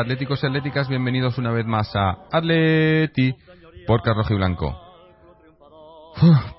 [0.00, 3.34] atléticos y atléticas, bienvenidos una vez más a Atleti
[3.86, 4.80] por Carlos y Blanco.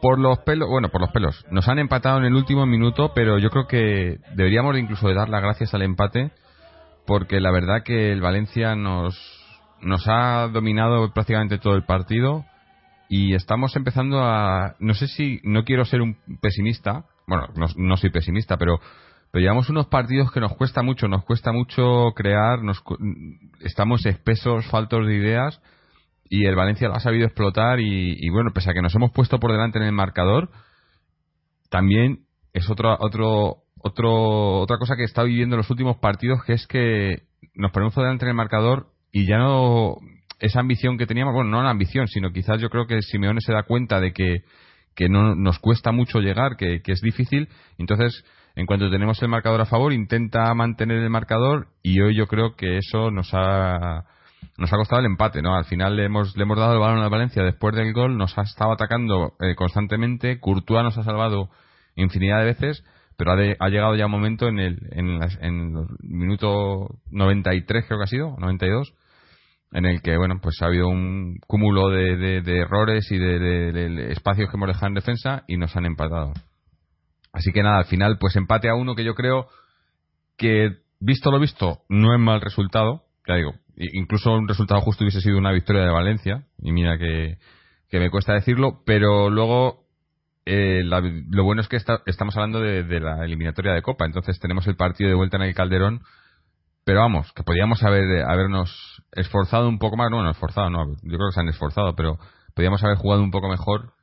[0.02, 1.46] Por los pelos, bueno, por los pelos.
[1.52, 5.28] Nos han empatado en el último minuto, pero yo creo que deberíamos incluso de dar
[5.28, 6.32] las gracias al empate,
[7.06, 9.18] porque la verdad que el Valencia nos,
[9.82, 12.46] nos ha dominado prácticamente todo el partido
[13.10, 17.98] y estamos empezando a, no sé si, no quiero ser un pesimista, bueno, no, no
[17.98, 18.80] soy pesimista, pero
[19.32, 22.84] pero llevamos unos partidos que nos cuesta mucho, nos cuesta mucho crear, nos,
[23.60, 25.62] estamos espesos, faltos de ideas
[26.30, 29.40] y el Valencia lo ha sabido explotar y, bueno, pese a que nos hemos puesto
[29.40, 30.50] por delante en el marcador,
[31.70, 36.54] también es otro, otro, otro, otra cosa que estado viviendo en los últimos partidos, que
[36.54, 39.98] es que nos ponemos por delante en el marcador y ya no
[40.40, 43.52] esa ambición que teníamos, bueno, no la ambición, sino quizás yo creo que Simeone se
[43.52, 44.44] da cuenta de que,
[44.96, 48.24] que no nos cuesta mucho llegar, que, que es difícil, entonces
[48.60, 52.58] en cuanto tenemos el marcador a favor, intenta mantener el marcador y hoy yo creo
[52.58, 54.04] que eso nos ha
[54.58, 55.56] nos ha costado el empate, ¿no?
[55.56, 58.38] Al final le hemos, le hemos dado el balón a Valencia después del gol, nos
[58.38, 61.50] ha estado atacando eh, constantemente, Courtois nos ha salvado
[61.96, 62.84] infinidad de veces,
[63.16, 68.08] pero ha, llegado ya un momento en el, en, el minuto 93 creo que ha
[68.08, 68.94] sido, 92,
[69.72, 73.40] en el que, bueno, pues ha habido un cúmulo de, de, errores y de,
[73.72, 76.34] de espacios que hemos dejado en defensa y nos han empatado.
[77.32, 79.48] Así que nada, al final, pues empate a uno que yo creo
[80.38, 83.04] que, visto lo visto, no es mal resultado.
[83.28, 87.38] Ya digo, incluso un resultado justo hubiese sido una victoria de Valencia, y mira que,
[87.92, 89.86] me cuesta decirlo, pero luego
[90.46, 94.76] eh, lo bueno es que estamos hablando de, la eliminatoria de Copa, entonces tenemos el
[94.76, 96.02] partido de vuelta en el Calderón,
[96.84, 101.18] pero vamos, que podíamos haber, habernos esforzado un poco más, no, no esforzado, no, yo
[101.18, 102.18] creo que se han esforzado, pero
[102.56, 103.94] podíamos haber jugado un poco mejor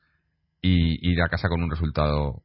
[0.62, 2.42] y ir a casa con un resultado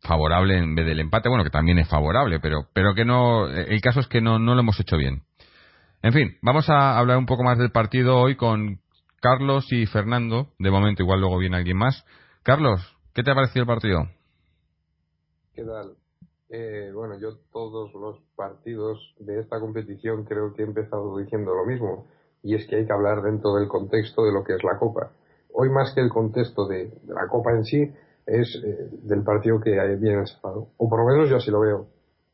[0.00, 3.80] favorable en vez del empate, bueno, que también es favorable, pero, pero que no, el
[3.80, 5.22] caso es que no, no lo hemos hecho bien.
[6.02, 8.80] En fin, vamos a hablar un poco más del partido hoy con
[9.20, 10.48] Carlos y Fernando.
[10.58, 12.04] De momento, igual luego viene alguien más.
[12.42, 12.80] Carlos,
[13.14, 14.08] ¿qué te ha parecido el partido?
[15.54, 15.96] ¿Qué tal?
[16.48, 21.66] Eh, bueno, yo todos los partidos de esta competición creo que he empezado diciendo lo
[21.66, 22.06] mismo,
[22.42, 25.12] y es que hay que hablar dentro del contexto de lo que es la Copa.
[25.52, 27.92] Hoy más que el contexto de la Copa en sí,
[28.26, 30.68] es eh, del partido que viene el sábado.
[30.76, 31.86] O por lo menos yo así lo veo.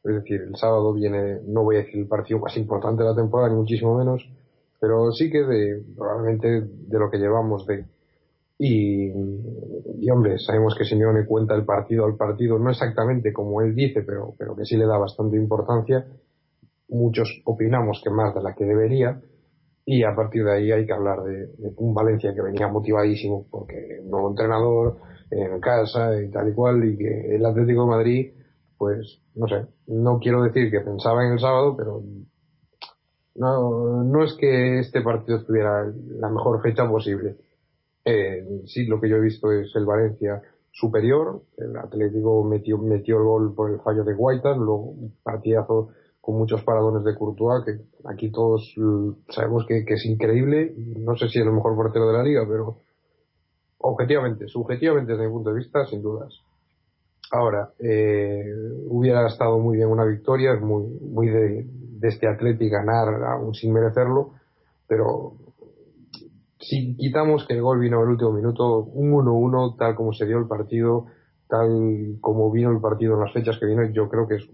[0.05, 3.17] Es decir, el sábado viene, no voy a decir el partido más importante de la
[3.17, 4.29] temporada, ni muchísimo menos,
[4.81, 7.85] pero sí que de, probablemente de lo que llevamos de.
[8.59, 13.75] Y, y hombre, sabemos que Simeone cuenta el partido al partido, no exactamente como él
[13.75, 16.07] dice, pero, pero que sí le da bastante importancia.
[16.89, 19.21] Muchos opinamos que más de la que debería,
[19.85, 23.47] y a partir de ahí hay que hablar de, de un Valencia que venía motivadísimo
[23.51, 24.99] porque nuevo entrenador,
[25.31, 28.33] en casa y tal y cual, y que el Atlético de Madrid,
[28.79, 32.03] pues, no sé, no quiero decir que pensaba en el sábado, pero
[33.35, 35.85] no, no es que este partido estuviera
[36.19, 37.37] la mejor fecha posible.
[38.05, 43.17] Eh, sí, lo que yo he visto es el Valencia superior, el Atlético metió, metió
[43.17, 45.89] el gol por el fallo de Guaitas, luego un partidazo
[46.21, 48.75] con muchos paradones de Courtois, que aquí todos
[49.29, 52.45] sabemos que, que es increíble, no sé si es el mejor portero de la liga,
[52.49, 52.79] pero
[53.79, 56.43] objetivamente, subjetivamente desde mi punto de vista, sin dudas.
[57.33, 58.45] Ahora, eh,
[58.89, 61.67] hubiera estado muy bien una victoria, es muy, muy de,
[62.03, 64.35] este Atlético ganar aún sin merecerlo,
[64.87, 65.33] pero
[66.61, 70.25] si quitamos que el gol vino en el último minuto, un 1-1, tal como se
[70.25, 71.07] dio el partido,
[71.49, 74.49] tal como vino el partido en las fechas que vino, yo creo que es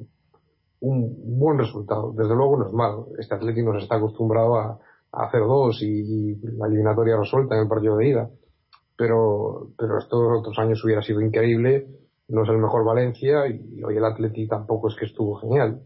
[0.80, 2.12] un buen resultado.
[2.12, 3.08] Desde luego no es malo.
[3.18, 4.78] Este Atlético nos está acostumbrado a,
[5.12, 8.30] hacer dos y, y, la eliminatoria resuelta en el partido de ida
[9.02, 11.88] pero, pero estos otros años hubiera sido increíble.
[12.28, 15.80] No es el mejor Valencia y hoy el Atleti tampoco es que estuvo genial.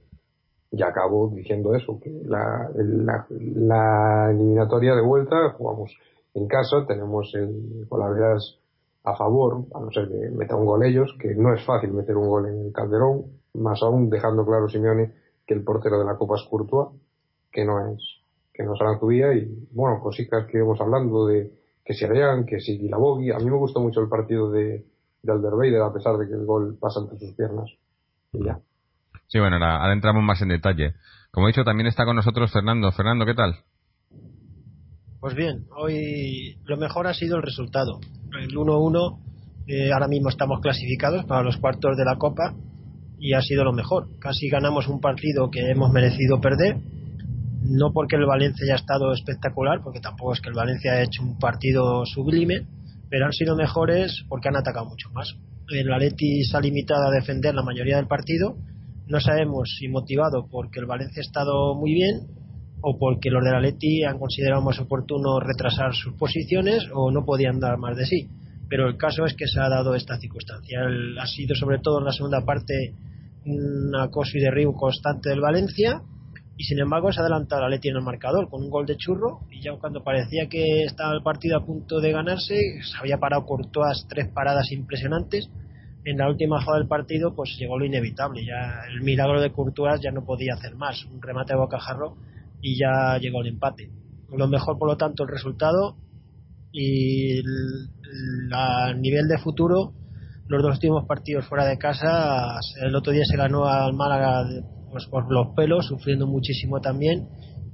[0.71, 5.97] Y acabo diciendo eso, que la, la, la eliminatoria de vuelta jugamos
[6.35, 8.59] en casa, tenemos el Colaveras
[9.05, 12.19] a favor, a no ser que meta un gol ellos, que no es fácil meter
[12.19, 13.25] un gol en el Calderón,
[13.55, 15.15] más aún dejando claro Simeone
[15.47, 16.91] que el portero de la Copa es Courtois,
[17.51, 18.03] que no es
[18.53, 21.51] que no es Aranzubía y bueno, cositas que íbamos hablando de
[21.87, 24.85] que si Adrián, que si Guilabogui, a mí me gustó mucho el partido de,
[25.23, 27.71] de Alderweireld a pesar de que el gol pasa entre sus piernas
[28.33, 28.59] y ya.
[29.29, 30.95] Sí, bueno, ahora entramos más en detalle.
[31.31, 32.91] Como he dicho, también está con nosotros Fernando.
[32.91, 33.55] Fernando, ¿qué tal?
[35.21, 38.01] Pues bien, hoy lo mejor ha sido el resultado.
[38.41, 39.19] El 1-1,
[39.69, 42.55] eh, ahora mismo estamos clasificados para los cuartos de la Copa
[43.19, 44.09] y ha sido lo mejor.
[44.21, 46.79] Casi ganamos un partido que hemos merecido perder.
[47.69, 51.23] No porque el Valencia haya estado espectacular, porque tampoco es que el Valencia haya hecho
[51.23, 52.67] un partido sublime,
[53.11, 55.37] pero han sido mejores porque han atacado mucho más.
[55.69, 58.57] El Atleti se ha limitado a defender la mayoría del partido.
[59.09, 62.29] No sabemos si motivado porque el Valencia ha estado muy bien
[62.83, 67.59] o porque los del Atleti han considerado más oportuno retrasar sus posiciones o no podían
[67.59, 68.29] dar más de sí.
[68.69, 70.81] Pero el caso es que se ha dado esta circunstancia.
[71.21, 72.95] ha sido sobre todo en la segunda parte
[73.45, 76.01] un acoso y derribo constante del Valencia
[76.59, 78.97] y sin embargo se ha adelantado el Atleti en el marcador con un gol de
[78.97, 83.19] churro y ya cuando parecía que estaba el partido a punto de ganarse se había
[83.19, 85.51] parado Courtois tres paradas impresionantes.
[86.05, 88.45] En la última jugada del partido pues llegó lo inevitable.
[88.47, 91.05] Ya el milagro de Courtois ya no podía hacer más.
[91.05, 92.17] Un remate a bocajarro
[92.63, 93.91] y ya llegó el empate.
[94.35, 95.97] Lo mejor, por lo tanto, el resultado
[96.73, 97.41] y
[98.53, 99.93] a nivel de futuro,
[100.49, 104.45] los dos últimos partidos fuera de casa, el otro día se ganó al Málaga
[104.97, 107.29] pues, por los pelos, sufriendo muchísimo también,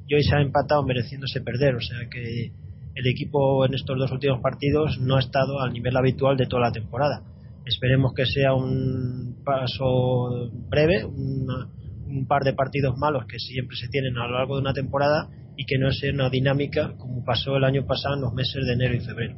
[0.09, 2.51] y hoy se ha empatado mereciéndose perder, o sea que
[2.97, 6.63] el equipo en estos dos últimos partidos no ha estado al nivel habitual de toda
[6.63, 7.23] la temporada.
[7.65, 11.69] Esperemos que sea un paso breve, una,
[12.07, 15.29] un par de partidos malos que siempre se tienen a lo largo de una temporada
[15.57, 18.73] y que no sea una dinámica como pasó el año pasado en los meses de
[18.73, 19.37] enero y febrero.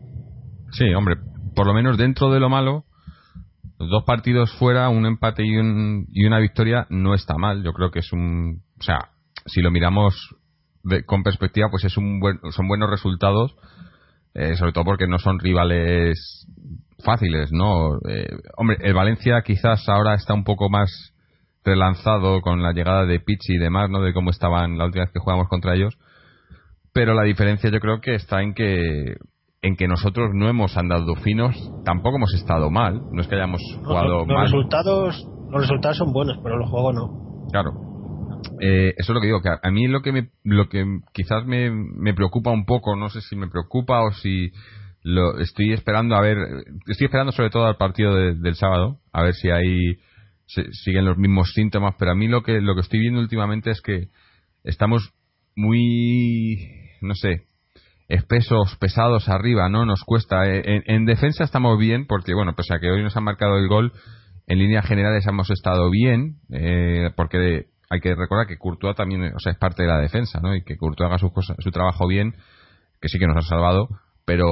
[0.72, 1.16] Sí, hombre,
[1.54, 2.86] por lo menos dentro de lo malo,
[3.88, 7.62] dos partidos fuera, un empate y, un, y una victoria no está mal.
[7.62, 8.62] Yo creo que es un.
[8.78, 9.10] O sea,
[9.46, 10.14] si lo miramos
[11.06, 13.56] con perspectiva, pues es un buen, son buenos resultados,
[14.34, 16.46] eh, sobre todo porque no son rivales
[17.04, 17.96] fáciles, ¿no?
[18.08, 21.14] Eh, hombre, el Valencia quizás ahora está un poco más
[21.64, 24.02] relanzado con la llegada de Pichi y demás, ¿no?
[24.02, 25.96] De cómo estaban la última vez que jugamos contra ellos.
[26.92, 29.16] Pero la diferencia yo creo que está en que
[29.64, 31.56] en que nosotros no hemos andado finos,
[31.86, 36.12] tampoco hemos estado mal, no es que hayamos jugado los, los Resultados, los resultados son
[36.12, 37.48] buenos, pero los juegos no.
[37.50, 37.72] Claro.
[38.60, 40.84] Eh, eso es lo que digo, que a, mí lo que, me, lo que
[41.14, 44.52] quizás me, me preocupa un poco, no sé si me preocupa o si
[45.02, 46.36] lo estoy esperando a ver,
[46.86, 49.96] estoy esperando sobre todo al partido del sábado, a ver si hay
[50.46, 53.80] siguen los mismos síntomas, pero a mí lo que, lo que estoy viendo últimamente es
[53.80, 54.08] que
[54.62, 55.14] estamos
[55.56, 56.68] muy,
[57.00, 57.46] no sé,
[58.08, 59.84] espesos, pesados arriba, ¿no?
[59.84, 60.46] Nos cuesta.
[60.46, 63.68] Eh, en, defensa estamos bien, porque, bueno, pese a que hoy nos han marcado el
[63.68, 63.92] gol,
[64.46, 69.38] en líneas generales hemos estado bien, eh, porque hay que recordar que Courtois también, o
[69.38, 70.54] sea, es parte de la defensa, ¿no?
[70.54, 72.34] Y que Courtois haga su, su trabajo bien,
[73.00, 73.88] que sí que nos ha salvado,
[74.26, 74.46] pero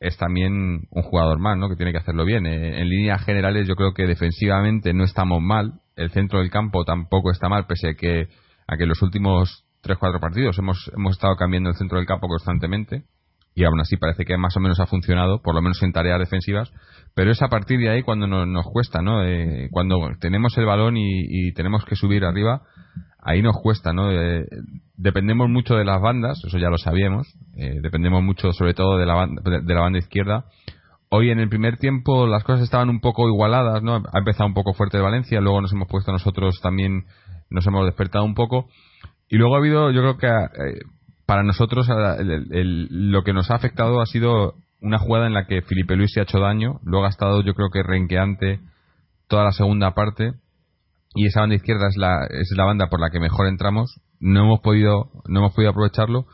[0.00, 1.68] es también un jugador más, ¿no?
[1.68, 2.46] Que tiene que hacerlo bien.
[2.46, 6.84] Eh, en líneas generales yo creo que defensivamente no estamos mal, el centro del campo
[6.84, 8.28] tampoco está mal, pese a que,
[8.66, 13.04] a que los últimos 3-4 partidos hemos, hemos estado cambiando el centro del campo constantemente
[13.54, 16.18] y aún así parece que más o menos ha funcionado, por lo menos en tareas
[16.18, 16.72] defensivas,
[17.14, 19.24] pero es a partir de ahí cuando nos, nos cuesta, ¿no?
[19.24, 22.62] Eh, cuando tenemos el balón y, y, tenemos que subir arriba,
[23.22, 24.10] ahí nos cuesta, ¿no?
[24.10, 24.44] Eh,
[24.96, 29.06] dependemos mucho de las bandas, eso ya lo sabíamos, eh, dependemos mucho sobre todo de
[29.06, 30.46] la, banda, de la banda izquierda.
[31.08, 34.02] Hoy en el primer tiempo las cosas estaban un poco igualadas, ¿no?
[34.12, 37.04] Ha empezado un poco fuerte Valencia, luego nos hemos puesto nosotros también,
[37.50, 38.68] nos hemos despertado un poco.
[39.28, 40.80] Y luego ha habido, yo creo que eh,
[41.26, 45.96] para nosotros lo que nos ha afectado ha sido una jugada en la que Felipe
[45.96, 48.60] Luis se ha hecho daño, luego ha estado yo creo que renqueante
[49.28, 50.34] toda la segunda parte
[51.14, 54.00] y esa banda izquierda es la, es la banda por la que mejor entramos.
[54.20, 56.26] No hemos podido, no hemos podido aprovecharlo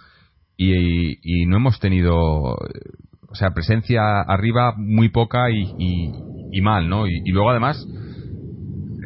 [0.56, 5.74] y, y, no hemos tenido, o sea, presencia arriba muy poca y,
[6.52, 7.06] y mal, ¿no?
[7.06, 7.86] Y, luego además,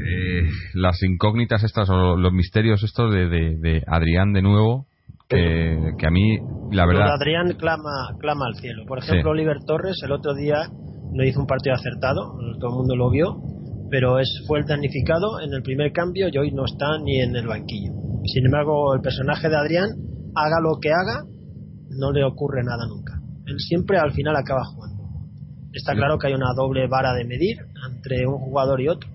[0.05, 4.87] eh, las incógnitas estas o los misterios estos de, de, de Adrián de nuevo,
[5.29, 6.39] que, que, a mí,
[6.71, 7.15] la verdad.
[7.15, 8.85] Adrián clama, clama al cielo.
[8.87, 10.69] Por ejemplo, Oliver Torres el otro día
[11.13, 13.55] no hizo un partido acertado, todo el mundo lo vio
[13.95, 17.37] pero es, fue el damnificado en el primer cambio y hoy no está ni en
[17.37, 17.93] el banquillo.
[18.25, 19.87] Sin embargo, el personaje de Adrián,
[20.35, 21.23] haga lo que haga,
[21.91, 23.21] no le ocurre nada nunca.
[23.47, 25.05] Él siempre al final acaba jugando.
[25.73, 27.57] Está claro que hay una doble vara de medir
[27.89, 29.09] entre un jugador y otro.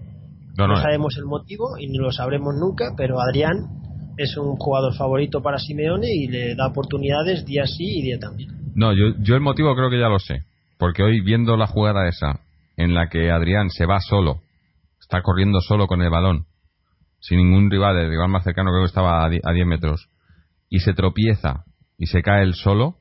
[0.59, 3.79] No, no sabemos el motivo y no lo sabremos nunca, pero Adrián
[4.17, 8.49] es un jugador favorito para Simeone y le da oportunidades día sí y día también.
[8.75, 10.43] No, yo, yo el motivo creo que ya lo sé.
[10.77, 12.41] Porque hoy viendo la jugada esa,
[12.77, 14.41] en la que Adrián se va solo,
[14.99, 16.45] está corriendo solo con el balón,
[17.19, 20.09] sin ningún rival, el rival más cercano creo que estaba a 10 metros,
[20.69, 21.65] y se tropieza
[21.97, 22.99] y se cae él solo,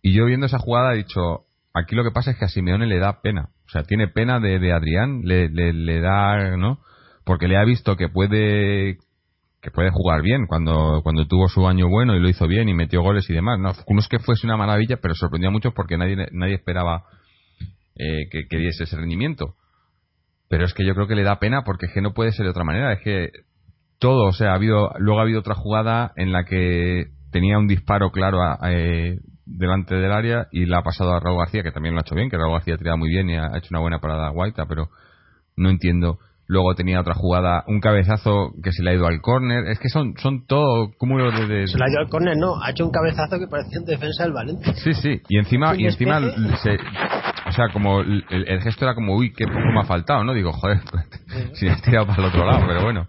[0.00, 2.86] y yo viendo esa jugada he dicho, aquí lo que pasa es que a Simeone
[2.86, 6.78] le da pena, o sea, tiene pena de, de Adrián, le, le, le da, ¿no?
[7.24, 8.98] Porque le ha visto que puede
[9.66, 12.74] que puede jugar bien cuando, cuando tuvo su año bueno y lo hizo bien y
[12.74, 13.58] metió goles y demás.
[13.58, 17.02] No, no es que fuese una maravilla, pero sorprendió mucho porque nadie, nadie esperaba
[17.96, 19.56] eh, que, diese ese rendimiento.
[20.48, 22.44] Pero es que yo creo que le da pena porque es que no puede ser
[22.44, 22.92] de otra manera.
[22.92, 23.30] Es que
[23.98, 27.66] todo, o sea, ha habido, luego ha habido otra jugada en la que tenía un
[27.66, 31.94] disparo claro eh, delante del área y la ha pasado a Raúl García, que también
[31.94, 33.80] lo ha hecho bien, que Raúl García ha tirado muy bien y ha hecho una
[33.80, 34.88] buena parada a Guaita, pero
[35.56, 39.66] no entiendo luego tenía otra jugada, un cabezazo que se le ha ido al córner,
[39.66, 42.70] es que son son todo cúmulos de, Se le ha ido al córner, no, ha
[42.70, 44.72] hecho un cabezazo que parecía un defensa del Valencia.
[44.74, 49.46] Sí, sí, y encima, y encima o sea, como el, gesto era como, uy, qué
[49.46, 50.34] poco me ha faltado, ¿no?
[50.34, 50.80] Digo, joder,
[51.54, 53.08] si has tirado para el otro lado, pero bueno.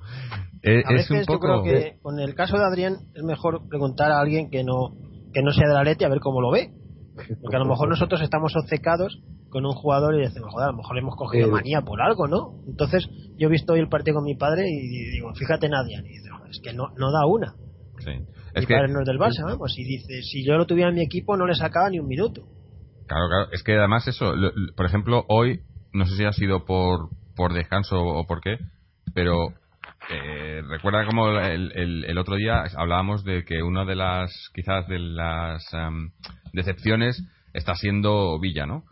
[0.64, 1.48] Eh, es, un poco...
[1.48, 4.90] yo creo que con el caso de Adrián es mejor preguntar a alguien que no
[5.38, 6.72] que no sea de la Leti a ver cómo lo ve.
[7.42, 10.78] Porque a lo mejor nosotros estamos obcecados con un jugador y decimos, joder, a lo
[10.78, 12.64] mejor le hemos cogido manía por algo, ¿no?
[12.68, 16.08] Entonces, yo he visto hoy el partido con mi padre y digo, fíjate Nadia, y
[16.08, 17.54] dice, es que no, no da una.
[18.00, 18.12] Sí.
[18.56, 21.04] mi padre no es del Barça, vamos, y dice, si yo lo tuviera en mi
[21.04, 22.42] equipo no le sacaba ni un minuto.
[23.06, 24.34] Claro, claro, es que además eso,
[24.76, 25.62] por ejemplo, hoy,
[25.94, 28.58] no sé si ha sido por, por descanso o por qué,
[29.14, 29.54] pero
[30.10, 31.72] eh, recuerda como el,
[32.06, 36.12] el, otro día hablábamos de que una de las, quizás de las em,
[36.54, 37.22] decepciones
[37.54, 38.84] está siendo Villa, ¿no?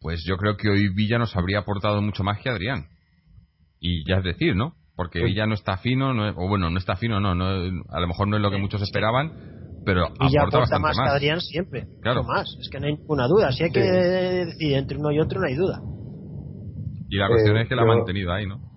[0.00, 2.86] Pues yo creo que hoy Villa nos habría aportado mucho más que Adrián.
[3.78, 4.74] Y ya es decir, ¿no?
[4.96, 7.46] Porque Villa no está fino, o bueno, no está fino, no, no,
[7.90, 9.32] a lo mejor no es lo que muchos esperaban,
[9.84, 11.86] pero Villa aporta, más, que Adrián siempre.
[12.00, 12.24] Claro.
[12.24, 13.52] más, es que no hay ninguna duda.
[13.52, 15.80] Si hay que decir entre uno y otro, no hay duda.
[17.08, 18.71] Y la cuestión es que la ha mantenido ahí, ¿no?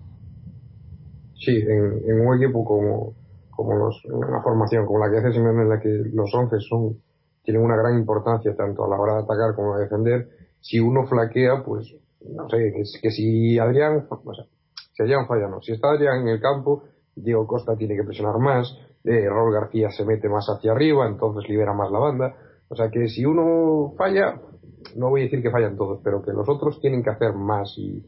[1.38, 3.14] Sí, en, un equipo como,
[3.52, 6.98] como los, una formación como la que hace Simeone, en la que los once son,
[7.44, 10.30] tienen una gran importancia tanto a la hora de atacar como de defender,
[10.62, 14.46] si uno flaquea, pues, no sé, que, si Adrián, o sea,
[14.94, 15.62] si Adrián falla, no.
[15.62, 16.84] Si está Adrián en el campo,
[17.16, 21.48] Diego Costa tiene que presionar más, eh, Raúl García se mete más hacia arriba, entonces
[21.48, 22.36] libera más la banda.
[22.68, 24.42] O sea que si uno falla,
[24.96, 27.78] no voy a decir que fallan todos, pero que los otros tienen que hacer más
[27.78, 28.04] y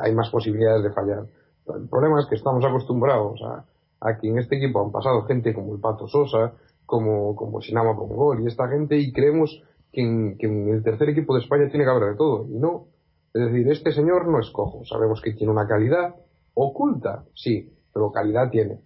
[0.00, 1.26] hay más posibilidades de fallar.
[1.68, 3.64] El problema es que estamos acostumbrados a,
[4.00, 6.54] a que en este equipo han pasado gente como el Pato Sosa,
[6.86, 11.40] como, como Sinama Pongol y esta gente y creemos que en, el tercer equipo de
[11.40, 12.46] España tiene que haber de todo.
[12.48, 12.86] Y no.
[13.32, 14.84] Es decir, este señor no es cojo.
[14.84, 16.14] Sabemos que tiene una calidad
[16.54, 18.80] oculta, sí, pero calidad tiene.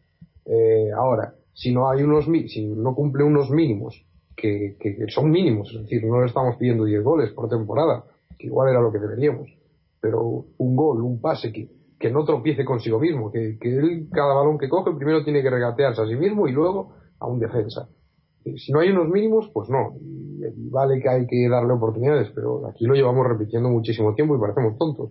[0.45, 4.05] Eh, ahora, si no hay unos si no cumple unos mínimos
[4.37, 8.05] que, que, son mínimos, es decir, no le estamos pidiendo 10 goles por temporada,
[8.39, 9.49] que igual era lo que deberíamos,
[10.01, 14.35] pero un gol, un pase que, que no tropiece consigo mismo, que, que él cada
[14.35, 17.89] balón que coge primero tiene que regatearse a sí mismo y luego a un defensa.
[18.45, 19.95] Si no hay unos mínimos, pues no.
[20.71, 24.79] vale que hay que darle oportunidades, pero aquí lo llevamos repitiendo muchísimo tiempo y parecemos
[24.79, 25.11] tontos.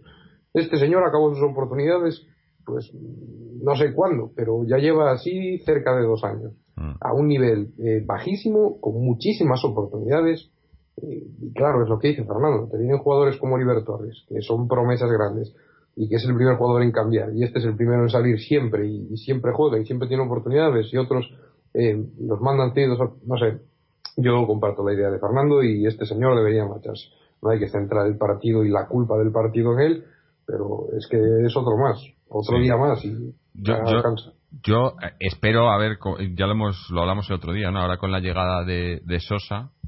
[0.53, 2.25] Este señor acabó sus oportunidades,
[2.65, 6.53] pues no sé cuándo, pero ya lleva así cerca de dos años.
[6.77, 6.91] Mm.
[7.01, 10.49] A un nivel eh, bajísimo, con muchísimas oportunidades.
[11.01, 12.69] Eh, y claro, es lo que dice Fernando.
[12.69, 15.53] Te vienen jugadores como Oliver Torres, que son promesas grandes
[15.95, 17.33] y que es el primer jugador en cambiar.
[17.33, 20.23] Y este es el primero en salir siempre y, y siempre juega y siempre tiene
[20.23, 20.91] oportunidades.
[20.91, 21.25] Y otros
[21.73, 23.59] eh, los mandan cedidos, no sé,
[24.17, 27.09] yo comparto la idea de Fernando y este señor debería marcharse.
[27.41, 30.05] No hay que centrar el partido y la culpa del partido en él,
[30.45, 33.75] pero es que es otro más, otro día más y yo,
[34.63, 35.97] yo, eh, espero, a ver,
[36.35, 37.79] ya lo, hemos, lo hablamos el otro día, ¿no?
[37.79, 39.84] Ahora con la llegada de, Sosa, eh,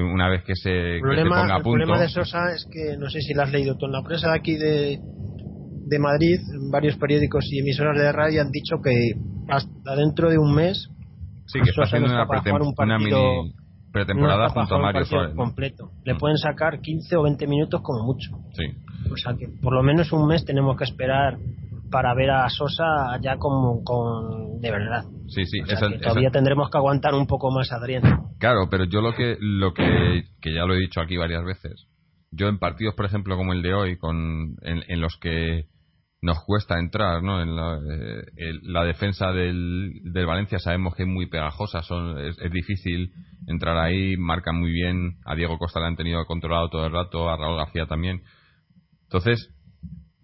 [0.00, 1.78] una vez que se, problema, ponga a punto.
[1.78, 4.02] El problema de Sosa es que, no sé si lo has leído tú en la
[4.02, 4.98] prensa de aquí de,
[5.86, 9.12] de Madrid, varios periódicos y emisoras de radio han dicho que
[9.48, 10.90] hasta dentro de un mes
[11.46, 13.54] Sí, que está haciendo una, mini
[13.92, 15.36] pretemporada junto a Mario Suárez.
[15.36, 15.90] Completo.
[16.04, 16.18] Le mm.
[16.18, 18.30] pueden sacar 15 o 20 minutos como mucho.
[18.54, 18.64] Sí.
[19.12, 21.38] O sea que por lo menos un mes tenemos que esperar
[21.90, 25.04] para ver a Sosa ya como con de verdad.
[25.28, 25.60] Sí, sí.
[26.02, 28.02] todavía tendremos que aguantar un poco más a Adrián.
[28.38, 31.88] Claro, pero yo lo que lo que, que ya lo he dicho aquí varias veces.
[32.30, 35.66] Yo en partidos, por ejemplo, como el de hoy, con en, en los que
[36.24, 37.42] nos cuesta entrar ¿no?
[37.42, 42.50] en la, eh, la defensa del, del, Valencia sabemos que es muy pegajosa son, es,
[42.50, 43.12] difícil
[43.46, 47.28] entrar ahí marcan muy bien a Diego Costa le han tenido controlado todo el rato
[47.28, 48.22] a Raúl García también
[49.02, 49.53] entonces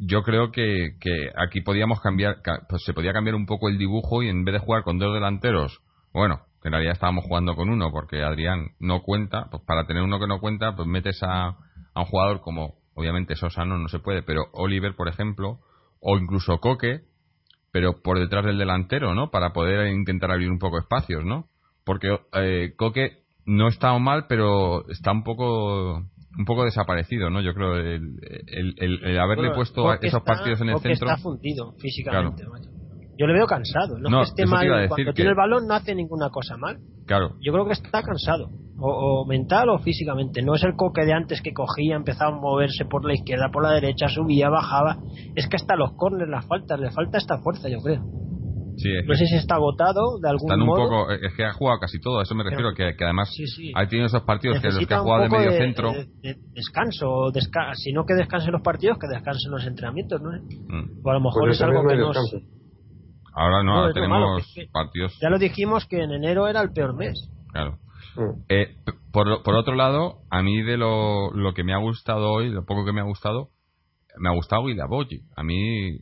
[0.00, 2.38] yo creo que, que aquí podíamos cambiar
[2.68, 5.14] pues se podía cambiar un poco el dibujo y en vez de jugar con dos
[5.14, 5.80] delanteros
[6.12, 10.02] bueno que en realidad estábamos jugando con uno porque Adrián no cuenta pues para tener
[10.02, 13.88] uno que no cuenta pues metes a, a un jugador como obviamente Sosa no, no
[13.88, 15.60] se puede pero Oliver por ejemplo
[16.00, 17.02] o incluso Coque,
[17.72, 19.30] pero por detrás del delantero, ¿no?
[19.30, 21.46] Para poder intentar abrir un poco espacios, ¿no?
[21.84, 26.04] Porque eh, Coque no está mal, pero está un poco
[26.38, 27.40] un poco desaparecido, ¿no?
[27.40, 32.44] Yo creo el, el, haberle puesto esos partidos en el centro está fundido físicamente.
[33.18, 33.98] Yo le veo cansado.
[33.98, 34.88] No, es que esté mal.
[34.88, 36.78] Cuando tiene el balón no hace ninguna cosa mal.
[37.06, 37.34] Claro.
[37.42, 38.48] Yo creo que está cansado.
[38.78, 40.40] O, mental o físicamente.
[40.40, 43.62] No es el coque de antes que cogía, empezaba a moverse por la izquierda, por
[43.62, 44.96] la derecha, subía, bajaba.
[45.34, 48.02] Es que hasta los corners, las faltas, le falta esta fuerza, yo creo.
[48.82, 51.80] Sí, no sé si está agotado de algún están un Poco, es que ha jugado
[51.80, 53.30] casi todo, a eso me refiero, que, además
[53.74, 55.92] ha tenido esos partidos que los que ha jugado de medio centro.
[55.92, 57.30] De, descanso,
[57.74, 60.30] si no que descansen los partidos, que descansen los entrenamientos, ¿no?
[60.30, 61.00] Mm.
[61.04, 62.16] O a lo mejor pues es algo que nos,
[63.32, 65.18] Ahora no, ahora tenemos partidos.
[65.20, 67.30] Ya lo dijimos que en enero era el peor mes.
[67.52, 67.78] Claro.
[68.16, 68.42] Mm.
[68.48, 68.76] Eh,
[69.12, 72.64] por, por, otro lado, a mí de lo, lo, que me ha gustado hoy, lo
[72.64, 73.50] poco que me ha gustado,
[74.18, 75.22] me ha gustado Boji.
[75.36, 75.98] A mí,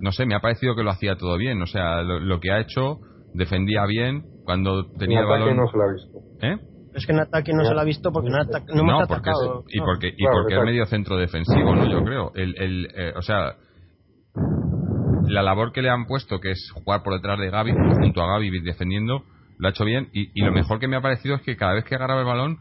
[0.00, 1.60] no sé, me ha parecido que lo hacía todo bien.
[1.62, 2.98] O sea, lo, que ha hecho,
[3.34, 5.56] defendía bien cuando tenía el balón.
[5.56, 6.18] no se lo ha visto.
[6.42, 6.56] ¿Eh?
[6.94, 9.64] Es que en ataque no se lo ha visto porque no, no, hemos atacado.
[9.68, 11.86] y porque, y porque es medio centro defensivo, ¿no?
[11.86, 12.32] Yo creo.
[12.34, 13.56] El, el, eh, o sea,
[15.28, 18.26] la labor que le han puesto, que es jugar por detrás de Gaby, junto a
[18.26, 19.24] Gaby defendiendo,
[19.58, 20.08] lo ha hecho bien.
[20.12, 22.58] Y, lo mejor que me ha parecido es que cada vez que agarraba el balón,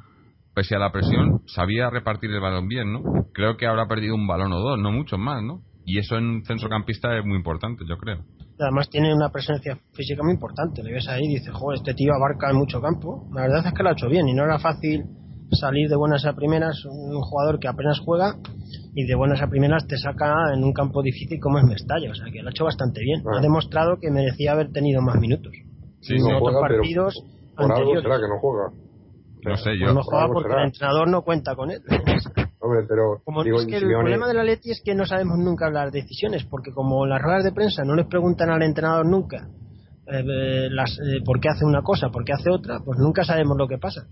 [0.54, 3.02] pese a la presión, sabía repartir el balón bien, ¿no?
[3.34, 5.62] Creo que habrá perdido un balón o dos, no muchos más, ¿no?
[5.88, 8.18] Y eso en un centrocampista es muy importante, yo creo.
[8.60, 10.84] Además tiene una presencia física muy importante.
[10.84, 13.26] Le ves ahí y dices, joder, este tío abarca mucho campo.
[13.34, 15.06] La verdad es que lo ha hecho bien y no era fácil
[15.52, 18.36] salir de buenas a primeras un jugador que apenas juega
[18.96, 22.12] y de buenas a primeras te saca en un campo difícil como es Mestalla.
[22.12, 23.24] O sea que lo ha hecho bastante bien.
[23.34, 25.54] Ha demostrado que merecía haber tenido más minutos.
[26.02, 27.16] Sí, en otros partidos
[27.56, 28.04] anteriores.
[28.04, 28.72] será que no juega.
[29.46, 29.94] No sé, yo.
[29.94, 31.82] no juega porque el entrenador no cuenta con él.
[32.68, 33.22] Hombre, pero.
[33.24, 36.02] Como es que el problema de la Leti es que no sabemos nunca hablar de
[36.02, 39.48] decisiones, porque como las ruedas de prensa no les preguntan al entrenador nunca
[40.08, 43.58] eh, las, eh, por qué hace una cosa, por qué hace otra, pues nunca sabemos
[43.58, 44.08] lo que pasa.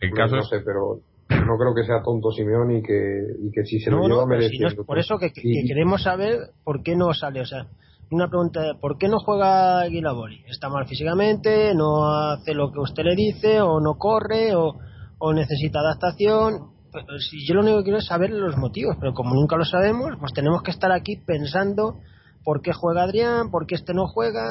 [0.00, 0.36] En caso...
[0.36, 3.90] No sé, pero no creo que sea tonto Simeón y que, y que si se
[3.90, 7.40] lo lleva no, por eso que, queremos saber por qué no sale.
[7.40, 7.66] O sea,
[8.10, 10.44] una pregunta, ¿por qué no juega Aguilabori?
[10.46, 11.74] ¿Está mal físicamente?
[11.74, 13.62] ¿No hace lo que usted le dice?
[13.62, 14.54] ¿O no corre?
[14.54, 14.78] ¿O,
[15.18, 16.74] o necesita adaptación?
[16.92, 19.64] Pues, si yo lo único que quiero es saber los motivos, pero como nunca lo
[19.64, 21.98] sabemos, pues tenemos que estar aquí pensando
[22.44, 24.44] por qué juega Adrián, por qué este no juega.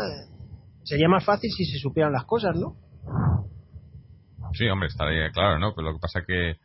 [0.83, 2.75] Sería más fácil si se supieran las cosas, ¿no?
[4.53, 5.73] Sí, hombre, estaría claro, ¿no?
[5.73, 6.57] Pero lo que pasa que,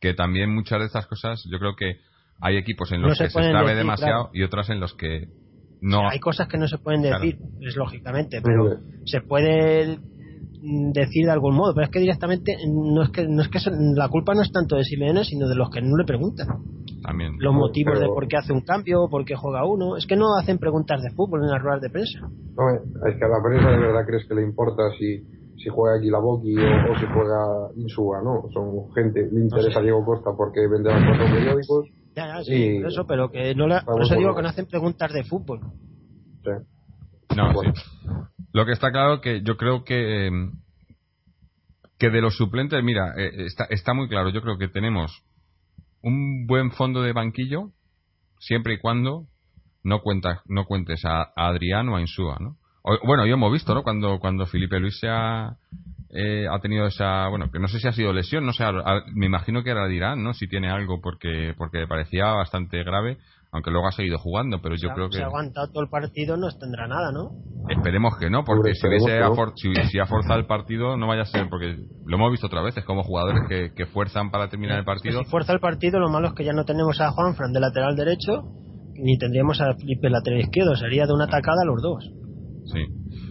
[0.00, 1.98] que también muchas de estas cosas, yo creo que
[2.40, 5.28] hay equipos en los que se, sabe demasiado y otras en los que
[5.80, 6.08] no.
[6.08, 9.98] hay cosas que no se pueden decir, es lógicamente, pero se puede
[10.92, 13.58] decir de algún modo, pero es que directamente no es que no es que
[13.94, 16.48] la culpa no es tanto de Simeone, sino de los que no le preguntan.
[17.02, 17.36] También.
[17.38, 20.36] Los motivos de por qué hace un cambio, por qué juega uno, es que no
[20.40, 22.20] hacen preguntas de fútbol en las ruedas de prensa.
[22.20, 25.22] No, es que a la prensa de verdad crees que le importa si
[25.56, 28.48] si juega aquí la Boqui o, si juega Insúa, ¿no?
[28.52, 31.88] Son gente, le interesa Diego Costa porque vende los periódicos.
[32.16, 34.66] Ya, ya, sí, por eso, pero que no le, por eso digo que no hacen
[34.66, 35.60] preguntas de fútbol.
[36.42, 36.50] Sí.
[37.36, 37.68] No, sí.
[38.54, 40.30] Lo que está claro que yo creo que
[41.98, 44.30] que de los suplentes, mira, eh, está, está muy claro.
[44.30, 45.24] Yo creo que tenemos
[46.02, 47.72] un buen fondo de banquillo
[48.38, 49.26] siempre y cuando
[49.82, 52.56] no cuentas no cuentes a, a Adrián o a Insúa, ¿no?
[53.04, 53.82] bueno, yo hemos visto, ¿no?
[53.82, 55.56] Cuando, cuando Felipe Luis se ha,
[56.10, 58.64] eh, ha tenido esa, bueno, que no sé si ha sido lesión, no sé,
[59.14, 60.34] me imagino que ahora dirán, ¿no?
[60.34, 63.16] Si tiene algo, porque, porque parecía bastante grave,
[63.54, 65.18] aunque luego ha seguido jugando, pero yo creo que...
[65.18, 67.30] Si ha aguantado todo el partido no tendrá nada, ¿no?
[67.68, 68.88] Esperemos que no, porque si,
[69.90, 72.84] si, ha forzado el partido no vaya a ser, porque lo hemos visto otras veces
[72.84, 75.22] como jugadores que, que fuerzan para terminar el partido.
[75.22, 77.60] si fuerza el partido, lo malo es que ya no tenemos a Juan Fran de
[77.60, 78.42] lateral derecho,
[78.94, 82.10] ni tendríamos a Felipe lateral izquierdo, sería de una atacada a los dos.
[82.72, 82.86] Sí.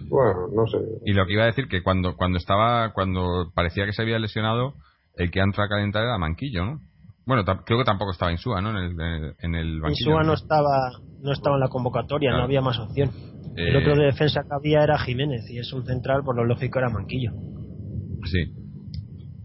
[0.08, 0.78] Bueno, no sé.
[1.06, 4.20] Y lo que iba a decir que cuando cuando estaba cuando parecía que se había
[4.20, 4.76] lesionado,
[5.18, 6.80] el que entra a calentar era Manquillo, ¿no?
[7.26, 8.72] Bueno, creo que tampoco estaba Insúa, ¿no?
[8.72, 10.12] En el, en el banquillo.
[10.12, 10.92] Insúa no estaba
[11.24, 13.10] no estaba en la convocatoria, no había más opción.
[13.56, 16.44] El otro de eh, defensa que había era Jiménez y es un central, por lo
[16.44, 17.32] lógico era Manquillo.
[18.26, 18.54] Sí.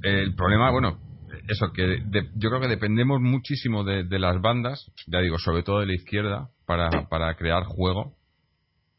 [0.02, 0.98] El problema, bueno,
[1.46, 2.02] eso, que
[2.34, 6.50] yo creo que dependemos muchísimo de, las bandas, ya digo, sobre todo de la izquierda,
[6.66, 8.14] para, para crear juego,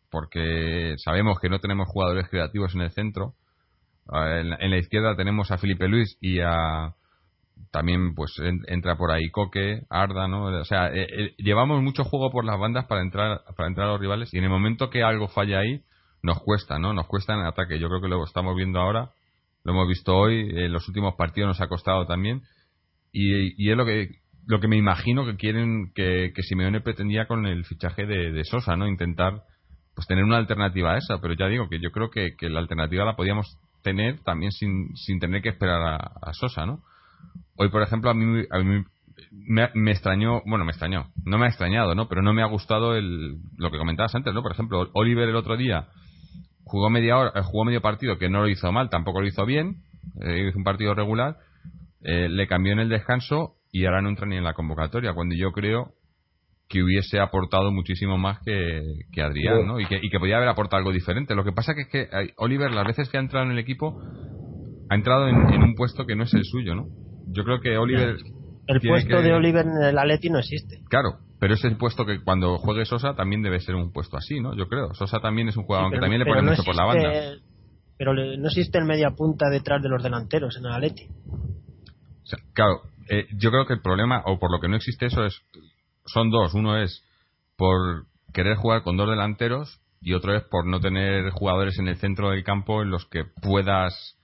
[0.10, 3.34] porque sabemos que no tenemos jugadores creativos en el centro.
[4.12, 6.96] En, en la izquierda tenemos a Felipe Luis y a,
[7.72, 8.34] también pues
[8.68, 10.46] entra por ahí Coque, Arda, ¿no?
[10.46, 13.92] O sea, eh, eh, llevamos mucho juego por las bandas para entrar para entrar a
[13.92, 15.82] los rivales y en el momento que algo falla ahí
[16.24, 16.94] nos cuesta, ¿no?
[16.94, 17.80] Nos cuesta en el ataque.
[17.80, 19.12] Yo creo que lo estamos viendo ahora,
[19.64, 22.42] lo hemos visto hoy, en los últimos partidos nos ha costado también
[23.12, 24.10] y, es lo que
[24.48, 28.76] lo que me imagino que quieren que, que Simeone pretendía con el fichaje de, Sosa,
[28.76, 28.88] ¿no?
[28.88, 29.44] Intentar
[29.94, 33.06] pues tener una alternativa a esa, pero ya digo que yo creo que, la alternativa
[33.06, 36.82] la podíamos tener también sin, sin tener que esperar a Sosa, ¿no?
[37.56, 38.84] Hoy, por ejemplo, a mí, a mí
[39.32, 42.08] me, extrañó, bueno, me extrañó, no me ha extrañado, ¿no?
[42.08, 44.42] Pero no me ha gustado el, lo que comentabas antes, ¿no?
[44.42, 45.88] Por ejemplo, Oliver el otro día
[46.64, 49.46] jugó media hora, eh, jugó medio partido que no lo hizo mal, tampoco lo hizo
[49.46, 49.78] bien,
[50.22, 51.38] eh, hizo un partido regular,
[52.02, 55.36] eh, le cambió en el descanso y ahora no entra ni en la convocatoria, cuando
[55.36, 55.94] yo creo
[56.68, 59.80] que hubiese aportado muchísimo más que, que Adrián, ¿no?
[59.80, 61.34] Y que, y que podía haber aportado algo diferente.
[61.34, 64.00] Lo que pasa que es que Oliver, las veces que ha entrado en el equipo,
[64.88, 66.86] ha entrado en un puesto que no es el suyo, ¿no?
[67.32, 68.18] Yo creo que Oliver.
[68.68, 70.82] El puesto de Oliver en el Atleti no existe.
[70.90, 74.40] Claro, pero es el puesto que cuando juegue Sosa también debe ser un puesto así,
[74.40, 74.56] ¿no?
[74.56, 74.94] Yo creo.
[74.94, 77.12] Sosa también es un jugador que también le pone mucho por la banda.
[77.98, 81.08] Pero no existe el media punta detrás de los delanteros en el Atleti.
[82.54, 85.42] claro, eh, yo creo que el problema, o por lo que no existe eso, es
[86.06, 86.54] son dos.
[86.54, 87.04] Uno es
[87.58, 91.98] por querer jugar con dos delanteros y otro es por no tener jugadores en el
[91.98, 94.19] centro del campo en los que puedas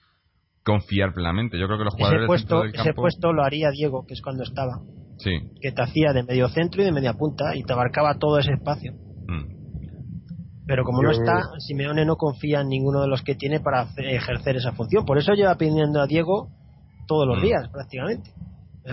[0.65, 1.59] confiar plenamente.
[1.59, 4.43] Yo creo que los jugadores ese puesto, ese puesto lo haría Diego, que es cuando
[4.43, 4.81] estaba.
[5.19, 5.31] Sí.
[5.61, 8.53] Que te hacía de medio centro y de media punta y te abarcaba todo ese
[8.53, 8.93] espacio.
[9.27, 9.55] Mm.
[10.67, 14.55] Pero como no está, Simeone no confía en ninguno de los que tiene para ejercer
[14.55, 15.05] esa función.
[15.05, 16.49] Por eso lleva pidiendo a Diego
[17.07, 17.41] todos los mm.
[17.43, 18.31] días, prácticamente.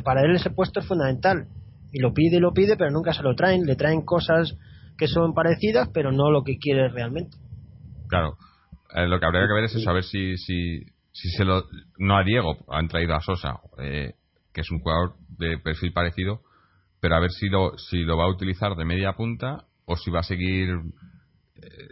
[0.04, 1.48] Para él ese puesto es fundamental.
[1.90, 3.64] Y lo pide y lo pide, pero nunca se lo traen.
[3.64, 4.56] Le traen cosas
[4.98, 7.38] que son parecidas, pero no lo que quiere realmente.
[8.08, 8.36] Claro.
[8.94, 11.64] Eh, lo que habría que ver es saber si, si, si se lo
[11.98, 14.14] no a Diego han traído a Sosa eh,
[14.52, 16.42] que es un jugador de perfil parecido
[17.00, 20.10] pero a ver si lo si lo va a utilizar de media punta o si
[20.10, 20.70] va a seguir
[21.56, 21.88] eh,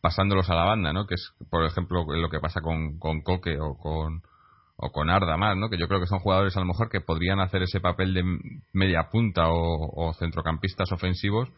[0.00, 3.58] pasándolos a la banda no que es por ejemplo lo que pasa con, con Coque
[3.60, 4.22] o con
[4.84, 5.68] o con Arda más, ¿no?
[5.70, 8.24] Que yo creo que son jugadores a lo mejor que podrían hacer ese papel de
[8.72, 11.48] media punta o, centrocampistas ofensivos,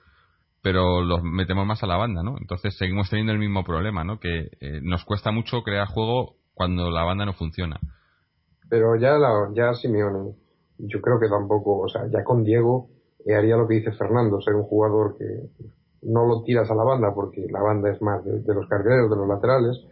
[0.60, 2.36] pero los metemos más a la banda, ¿no?
[2.38, 4.20] Entonces seguimos teniendo el mismo problema, ¿no?
[4.20, 7.78] Que eh, nos cuesta mucho crear juego cuando la banda no funciona.
[8.68, 10.34] Pero ya, la, ya Simeone,
[10.78, 12.88] yo creo que tampoco, o sea, ya con Diego
[13.24, 15.50] eh, haría lo que dice Fernando, ser un jugador que
[16.02, 19.16] no lo tiras a la banda porque la banda es más de, los cargueros, de
[19.16, 19.84] los laterales,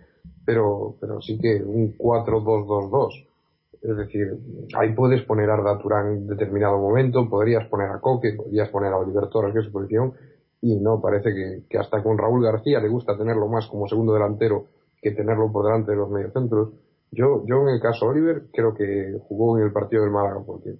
[0.44, 3.27] pero, pero sí que un 4-2-2-2.
[3.83, 4.38] Es decir,
[4.79, 8.92] ahí puedes poner a Arda Turán en determinado momento, podrías poner a Coque, podrías poner
[8.92, 10.12] a Oliver Torres, que es su posición,
[10.61, 14.14] y no, parece que, que hasta con Raúl García le gusta tenerlo más como segundo
[14.14, 14.66] delantero
[15.03, 16.71] que tenerlo por delante de los mediocentros.
[17.11, 20.77] Yo, yo en el caso Oliver creo que jugó en el partido del Málaga porque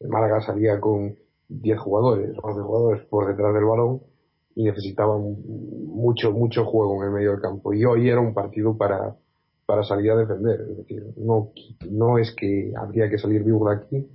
[0.00, 1.16] el Málaga salía con
[1.48, 4.00] 10 jugadores, 11 jugadores por detrás del balón
[4.54, 7.74] y necesitaba mucho, mucho juego en el medio del campo.
[7.74, 9.16] Y hoy era un partido para,
[9.66, 10.60] para salir a defender.
[10.70, 11.50] Es decir, no,
[11.90, 14.08] no es que habría que salir vivo de aquí,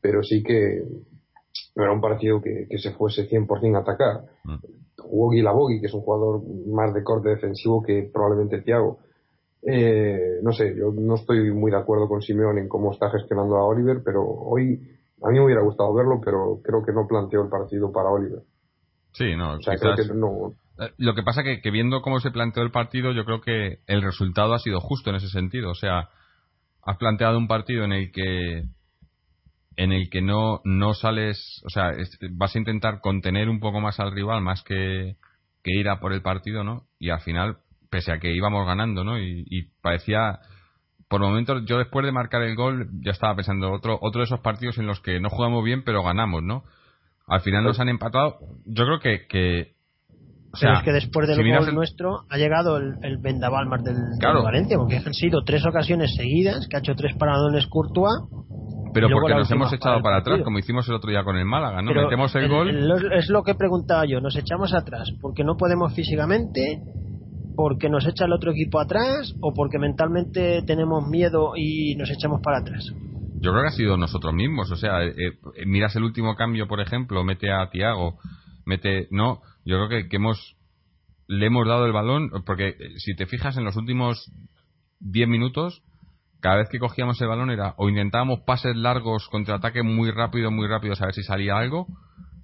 [0.00, 0.84] pero sí que
[1.78, 4.24] no era un partido que, que se fuese 100% a atacar.
[4.44, 4.56] Mm
[5.08, 8.98] jugó Guilabogui, que es un jugador más de corte defensivo que probablemente Thiago.
[9.62, 13.56] Eh, no sé, yo no estoy muy de acuerdo con Simeone en cómo está gestionando
[13.56, 14.80] a Oliver, pero hoy
[15.22, 18.42] a mí me hubiera gustado verlo, pero creo que no planteó el partido para Oliver.
[19.12, 23.24] Sí, no, eh, Lo que pasa que, que viendo cómo se planteó el partido, yo
[23.24, 25.70] creo que el resultado ha sido justo en ese sentido.
[25.70, 26.08] O sea,
[26.84, 28.62] has planteado un partido en el que
[29.78, 31.92] en el que no, no sales, o sea,
[32.32, 35.14] vas a intentar contener un poco más al rival más que,
[35.62, 36.82] que ir a por el partido, ¿no?
[36.98, 39.20] Y al final, pese a que íbamos ganando, ¿no?
[39.20, 40.40] Y, parecía,
[41.08, 44.40] por momentos, yo después de marcar el gol, ya estaba pensando otro, otro de esos
[44.40, 46.64] partidos en los que no jugamos bien, pero ganamos, ¿no?
[47.28, 48.38] Al final nos han empatado.
[48.66, 49.74] Yo creo que, que
[50.52, 53.84] o sea, pero es que después del gol nuestro ha llegado el, el vendaval más
[53.84, 58.24] del, Valencia, porque han sido tres ocasiones seguidas, que ha hecho tres paradones Courtois,
[58.92, 61.82] pero porque nos hemos echado para atrás, como hicimos el otro día con el Málaga,
[61.82, 61.92] ¿no?
[61.92, 62.70] Metemos el, gol.
[63.12, 66.82] es lo que preguntaba yo, nos echamos atrás porque no podemos físicamente,
[67.56, 72.40] porque nos echa el otro equipo atrás o porque mentalmente tenemos miedo y nos echamos
[72.42, 72.92] para atrás.
[73.40, 76.66] Yo creo que ha sido nosotros mismos, o sea, eh, eh, miras el último cambio,
[76.66, 78.18] por ejemplo, mete a Tiago,
[78.64, 79.06] mete.
[79.10, 80.56] No, yo creo que, que hemos.
[81.28, 84.32] Le hemos dado el balón, porque eh, si te fijas en los últimos
[85.00, 85.82] 10 minutos,
[86.40, 90.68] cada vez que cogíamos el balón era o intentábamos pases largos, contraataque muy rápido, muy
[90.68, 91.86] rápido, a ver si salía algo,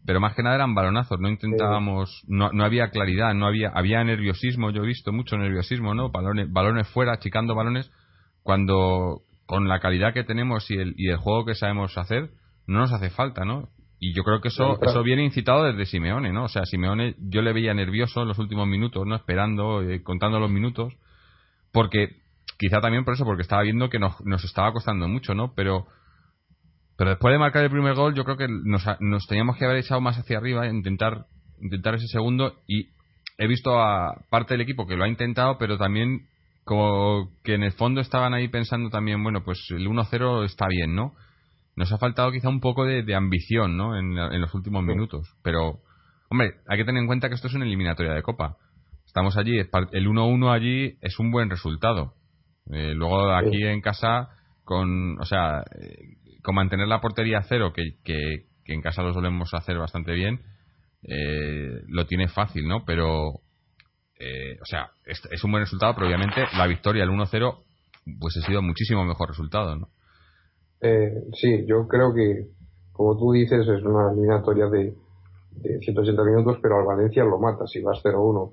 [0.07, 4.05] pero más que nada eran balonazos, no intentábamos, no, no había claridad, no había, había
[4.05, 6.11] nerviosismo, yo he visto mucho nerviosismo, ¿no?
[6.11, 7.91] Balones, balones fuera, achicando balones,
[8.43, 12.31] cuando con la calidad que tenemos y el, y el juego que sabemos hacer,
[12.67, 13.69] no nos hace falta, ¿no?
[13.99, 16.45] Y yo creo que eso, eso viene incitado desde Simeone, ¿no?
[16.45, 19.15] O sea, Simeone yo le veía nervioso en los últimos minutos, ¿no?
[19.15, 20.93] Esperando, eh, contando los minutos,
[21.73, 22.24] porque
[22.59, 25.55] quizá también por eso, porque estaba viendo que nos, nos estaba costando mucho, ¿no?
[25.55, 25.87] Pero
[26.97, 29.79] pero después de marcar el primer gol, yo creo que nos, nos teníamos que haber
[29.79, 31.27] echado más hacia arriba, intentar
[31.61, 32.89] intentar ese segundo y
[33.39, 36.29] he visto a parte del equipo que lo ha intentado, pero también
[36.65, 40.95] como que en el fondo estaban ahí pensando también, bueno, pues el 1-0 está bien,
[40.95, 41.15] ¿no?
[41.77, 43.99] Nos ha faltado quizá un poco de, ambición, ¿no?
[43.99, 45.29] En, los últimos minutos.
[45.43, 45.81] Pero,
[46.31, 48.57] hombre, hay que tener en cuenta que esto es una eliminatoria de Copa.
[49.05, 49.69] Estamos allí, el
[50.07, 52.15] 1-1 allí es un buen resultado.
[52.71, 54.31] Eh, luego aquí en casa,
[54.65, 59.13] con, o sea, eh, con mantener la portería a cero, que, que, en casa lo
[59.13, 60.41] solemos hacer bastante bien,
[61.03, 62.85] eh, lo tiene fácil, ¿no?
[62.87, 63.41] Pero,
[64.19, 67.59] eh, o sea, es, un buen resultado, pero obviamente la victoria, el 1-0,
[68.19, 69.89] pues ha sido muchísimo mejor resultado, ¿no?
[71.33, 72.49] Sí, yo creo que,
[72.93, 74.95] como tú dices, es una eliminatoria de,
[75.53, 78.53] de 180 minutos, pero al Valencia lo mata si vas 0-1.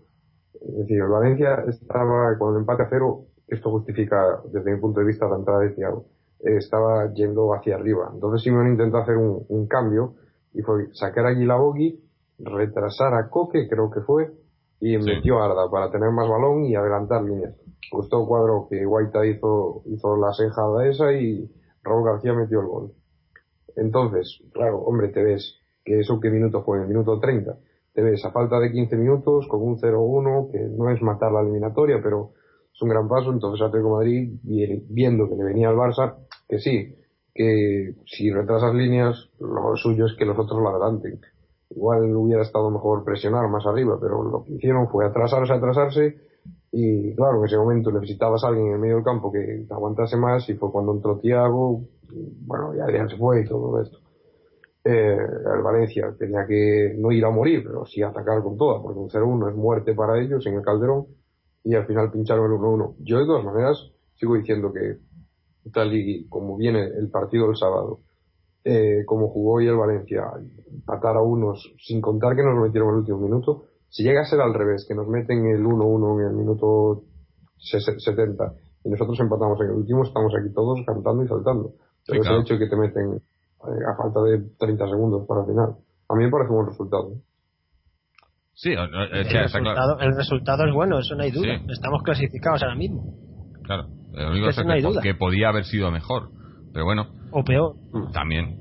[0.54, 5.02] Es decir, el Valencia estaba con el empate a cero, esto justifica desde mi punto
[5.02, 6.06] de vista la entrada de Thiago,
[6.40, 8.10] estaba yendo hacia arriba.
[8.14, 10.16] Entonces Simón intentó hacer un, un cambio
[10.54, 12.02] y fue sacar a Bogi,
[12.40, 14.32] retrasar a Coque, creo que fue,
[14.80, 17.56] y metió a Arda para tener más balón y adelantar líneas.
[17.92, 21.52] Gustó cuadro que Guaita hizo, hizo la sejada esa y
[21.84, 22.92] Raúl García metió el gol.
[23.76, 27.58] Entonces, claro, hombre, te ves que eso qué minuto fue, el minuto 30.
[27.94, 31.42] Te ves a falta de 15 minutos con un 0-1, que no es matar la
[31.42, 32.32] eliminatoria, pero
[32.82, 33.32] un gran paso.
[33.32, 36.16] Entonces Atlético Madrid, viendo que le venía al Barça,
[36.48, 36.96] que sí,
[37.34, 41.20] que si retrasas líneas, lo suyo es que los otros lo adelanten
[41.76, 46.18] igual hubiera estado mejor presionar más arriba, pero lo que hicieron fue atrasarse, atrasarse
[46.72, 50.18] y claro, en ese momento necesitabas a alguien en el medio del campo que aguantase
[50.18, 51.82] más y fue cuando entró Tiago,
[52.46, 53.98] bueno, ya Adrián se fue y todo esto.
[54.84, 55.18] Eh,
[55.56, 59.10] el Valencia tenía que no ir a morir, pero sí atacar con toda, porque un
[59.10, 61.06] 0-1 es muerte para ellos en el Calderón
[61.64, 62.96] y al final pincharon el 1-1.
[63.00, 63.78] Yo de todas maneras
[64.16, 64.98] sigo diciendo que
[65.72, 68.00] tal y como viene el partido del sábado,
[68.64, 70.24] eh, como jugó hoy el Valencia,
[70.86, 74.22] matar a unos, sin contar que nos lo metieron en el último minuto, si llega
[74.22, 77.04] a ser al revés, que nos meten el 1-1 en el minuto
[77.58, 81.74] 70 y nosotros empatamos en el último, estamos aquí todos cantando y saltando.
[82.08, 85.76] Pero el hecho que te meten eh, a falta de 30 segundos para el final,
[86.08, 87.12] a mí me parece un buen resultado.
[88.62, 88.92] Sí, el,
[89.26, 91.60] resultado, el, resultado, es bueno, eso no hay duda.
[91.68, 93.16] Estamos clasificados ahora mismo.
[93.64, 96.30] Claro, lo único es que podía haber sido mejor.
[96.72, 97.08] Pero bueno.
[97.32, 97.74] O peor.
[98.14, 98.60] También.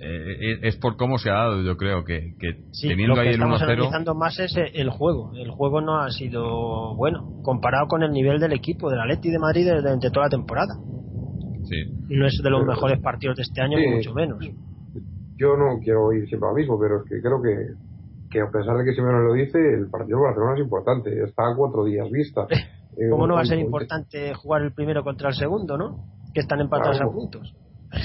[0.00, 3.34] Eh, es por cómo se ha dado, yo creo, que, que teniendo lo que ahí
[3.34, 3.60] el 1-0.
[3.60, 5.32] analizando más es el juego.
[5.34, 9.38] El juego no ha sido bueno, comparado con el nivel del equipo, del Atleti de
[9.40, 10.74] Madrid durante toda la temporada.
[11.64, 11.90] Sí.
[12.08, 14.38] No es de los mejores partidos de este año, ni mucho menos.
[15.36, 17.89] Yo no quiero ir siempre a lo mismo, pero es que creo que,
[18.30, 21.22] que a pesar de que Simeone lo dice, el partido de Barcelona es importante.
[21.24, 22.46] Está a cuatro días vista.
[23.10, 26.04] ¿Cómo no va a ser importante jugar el primero contra el segundo, no?
[26.32, 27.54] Que están empatados a puntos.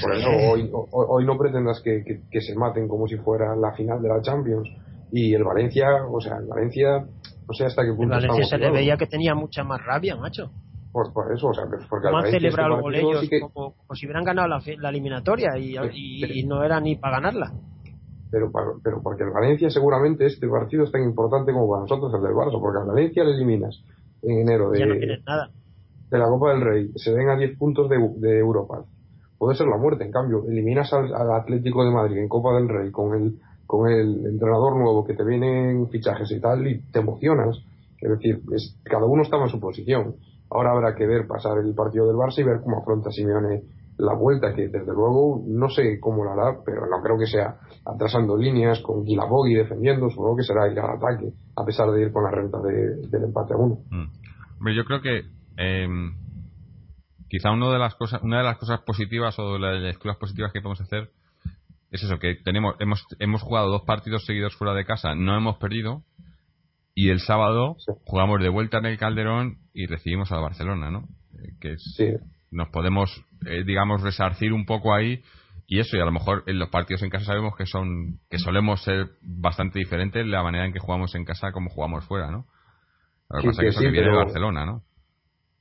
[0.02, 4.02] Por eso hoy, hoy, no pretendas que, que, se maten como si fuera la final
[4.02, 4.68] de la Champions.
[5.12, 8.14] Y el Valencia, o sea, el Valencia, no sé hasta qué punto.
[8.16, 10.50] El Valencia se le veía que tenía mucha más rabia, macho.
[10.90, 14.24] Por, por eso, o sea, pues porque ¿Cómo han celebrado este ellos como, si hubieran
[14.24, 17.52] ganado la, la eliminatoria y, y, no era ni para ganarla?
[18.38, 22.22] Pero, pero porque el Valencia seguramente este partido es tan importante como para nosotros el
[22.22, 23.82] del Barça, porque al Valencia le eliminas
[24.22, 24.94] en enero de, ya no
[25.26, 25.50] nada.
[26.10, 28.84] de la Copa del Rey, se ven a 10 puntos de, de Europa
[29.38, 30.04] puede ser la muerte.
[30.04, 34.26] En cambio, eliminas al, Atlético de Madrid en Copa del Rey con el, con el
[34.26, 37.58] entrenador nuevo que te vienen fichajes y tal y te emocionas.
[38.00, 40.16] Es decir, es, cada uno estaba en su posición.
[40.50, 43.62] Ahora habrá que ver pasar el partido del Barça y ver cómo afronta Simeone
[43.98, 47.56] la vuelta, que desde luego no sé cómo lo hará, pero no creo que sea
[47.84, 52.12] atrasando líneas, con Guilabogui defendiendo, supongo que será ir al ataque, a pesar de ir
[52.12, 53.78] con la renta del empate a uno.
[53.90, 54.68] Mm.
[54.76, 55.22] yo creo que
[55.56, 55.88] eh,
[57.28, 60.52] quizá una de las cosas una de las cosas positivas o de las cosas positivas
[60.52, 61.10] que podemos hacer
[61.90, 65.56] es eso que tenemos hemos hemos jugado dos partidos seguidos fuera de casa no hemos
[65.56, 66.02] perdido
[66.94, 71.52] y el sábado jugamos de vuelta en el Calderón y recibimos a Barcelona no eh,
[71.60, 71.76] que
[72.56, 75.22] nos podemos eh, digamos resarcir un poco ahí
[75.66, 78.38] y eso y a lo mejor en los partidos en casa sabemos que son que
[78.38, 82.46] solemos ser bastante diferentes la manera en que jugamos en casa como jugamos fuera no
[83.30, 84.82] lo que pasa es que eso que viene de Barcelona no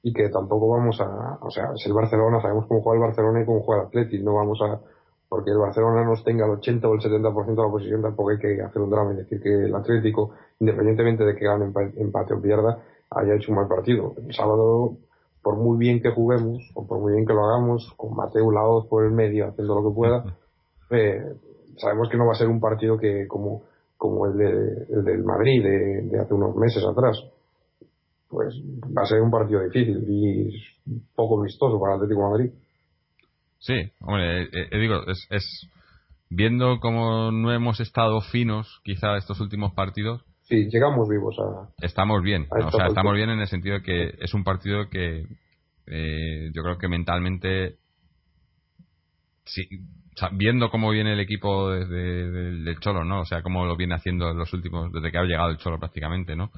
[0.06, 3.42] y que tampoco vamos a, o sea, es el Barcelona, sabemos cómo juega el Barcelona
[3.42, 4.80] y cómo juega el Atleti, no vamos a,
[5.28, 8.38] porque el Barcelona nos tenga el 80 o el 70% de la posición, tampoco hay
[8.38, 10.30] que hacer un drama y decir que el Atlético,
[10.60, 14.14] independientemente de que gane empate o pierda, haya hecho un mal partido.
[14.16, 14.96] El sábado,
[15.46, 18.88] por muy bien que juguemos, o por muy bien que lo hagamos, con Mateo Laoz
[18.88, 20.38] por el medio haciendo lo que pueda,
[20.90, 21.22] eh,
[21.78, 23.62] sabemos que no va a ser un partido que como,
[23.96, 24.48] como el, de,
[24.90, 27.24] el del Madrid de, de hace unos meses atrás.
[28.28, 30.50] Pues va a ser un partido difícil y
[31.14, 32.52] poco vistoso para el Atlético de Madrid.
[33.60, 35.70] Sí, hombre, eh, eh, digo, es, es,
[36.32, 40.26] viendo cómo no hemos estado finos quizá estos últimos partidos.
[40.46, 41.70] Sí, llegamos vivos a.
[41.84, 45.26] Estamos bien, o sea, estamos bien en el sentido de que es un partido que
[45.88, 47.78] eh, yo creo que mentalmente,
[49.44, 49.68] sí,
[50.34, 52.30] viendo cómo viene el equipo desde
[52.62, 53.22] del Cholo, ¿no?
[53.22, 55.80] O sea, cómo lo viene haciendo en los últimos, desde que ha llegado el Cholo
[55.80, 56.52] prácticamente, ¿no?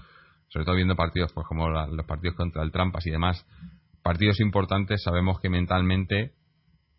[0.49, 3.45] Sobre todo viendo partidos, pues como los partidos contra el Trampas y demás,
[4.03, 6.33] partidos importantes, sabemos que mentalmente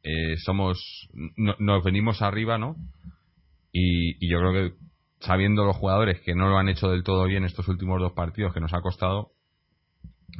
[0.02, 2.76] eh, somos nos venimos arriba, ¿no?
[3.72, 4.74] Y, yo creo que
[5.20, 8.54] sabiendo los jugadores que no lo han hecho del todo bien estos últimos dos partidos
[8.54, 9.32] que nos ha costado,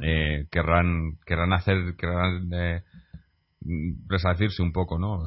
[0.01, 2.83] eh, querrán querrán hacer querrán eh,
[4.07, 5.19] resarcirse un poco, ¿no?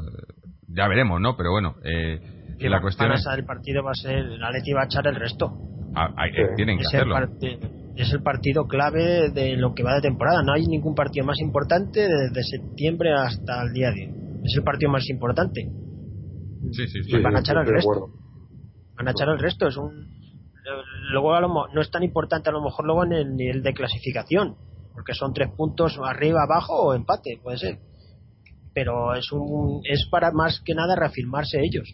[0.69, 1.37] Ya veremos, ¿no?
[1.37, 2.21] Pero bueno, eh,
[2.61, 5.53] la cuestión es el partido va a ser la Leti va a echar el resto.
[5.95, 6.15] Ah,
[6.57, 7.17] tienen que hacerlo
[7.97, 10.43] es el partido clave de lo que va de temporada.
[10.43, 14.15] No hay ningún partido más importante desde septiembre hasta el día de hoy.
[14.45, 15.69] Es el partido más importante.
[16.73, 17.19] Sí, sí, sí.
[17.19, 18.22] van a echar el resto.
[19.03, 19.67] Van a echar el resto.
[19.67, 20.09] Es un
[21.11, 24.55] luego no es tan importante a lo mejor luego en el nivel de clasificación
[24.95, 27.79] porque son tres puntos arriba abajo o empate puede ser
[28.73, 31.93] pero es un es para más que nada reafirmarse ellos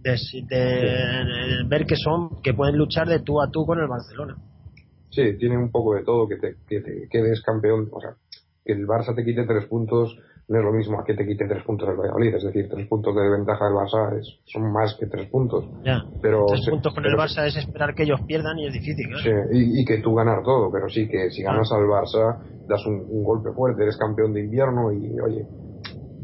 [0.00, 0.18] de,
[0.48, 4.36] de ver que son que pueden luchar de tú a tú con el Barcelona
[5.10, 8.14] Sí, tiene un poco de todo, que te, que te quedes campeón, o sea,
[8.64, 10.16] que el Barça te quite tres puntos
[10.50, 12.88] no es lo mismo a que te quite tres puntos el Valladolid, es decir, tres
[12.88, 15.64] puntos de ventaja del Barça es, son más que tres puntos.
[15.84, 19.06] Ya, pero tres puntos con el Barça es esperar que ellos pierdan y es difícil.
[19.22, 22.36] Sí, y, que tú ganar todo, pero sí que si ganas al Barça
[22.66, 25.46] das un, un, golpe fuerte, eres campeón de invierno y oye,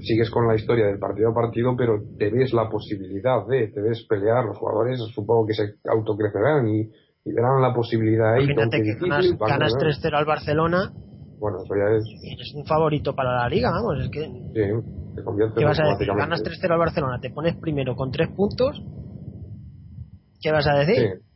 [0.01, 3.81] sigues con la historia del partido a partido, pero te ves la posibilidad de, te
[3.81, 6.91] ves pelear, los jugadores supongo que se autocrecerán y
[7.27, 8.45] y verán la posibilidad ahí.
[8.45, 10.93] Imagínate que ganas, ganas 3-0 al Barcelona.
[11.39, 12.05] Bueno, eso ya es.
[12.23, 14.25] Eres un favorito para la liga, vamos, es que.
[14.25, 16.09] Sí, te convierte ¿Qué vas a decir?
[16.09, 18.83] Ganas 3-0 al Barcelona, te pones primero con 3 puntos.
[20.41, 20.97] ¿Qué vas a decir?
[20.97, 21.27] Sí.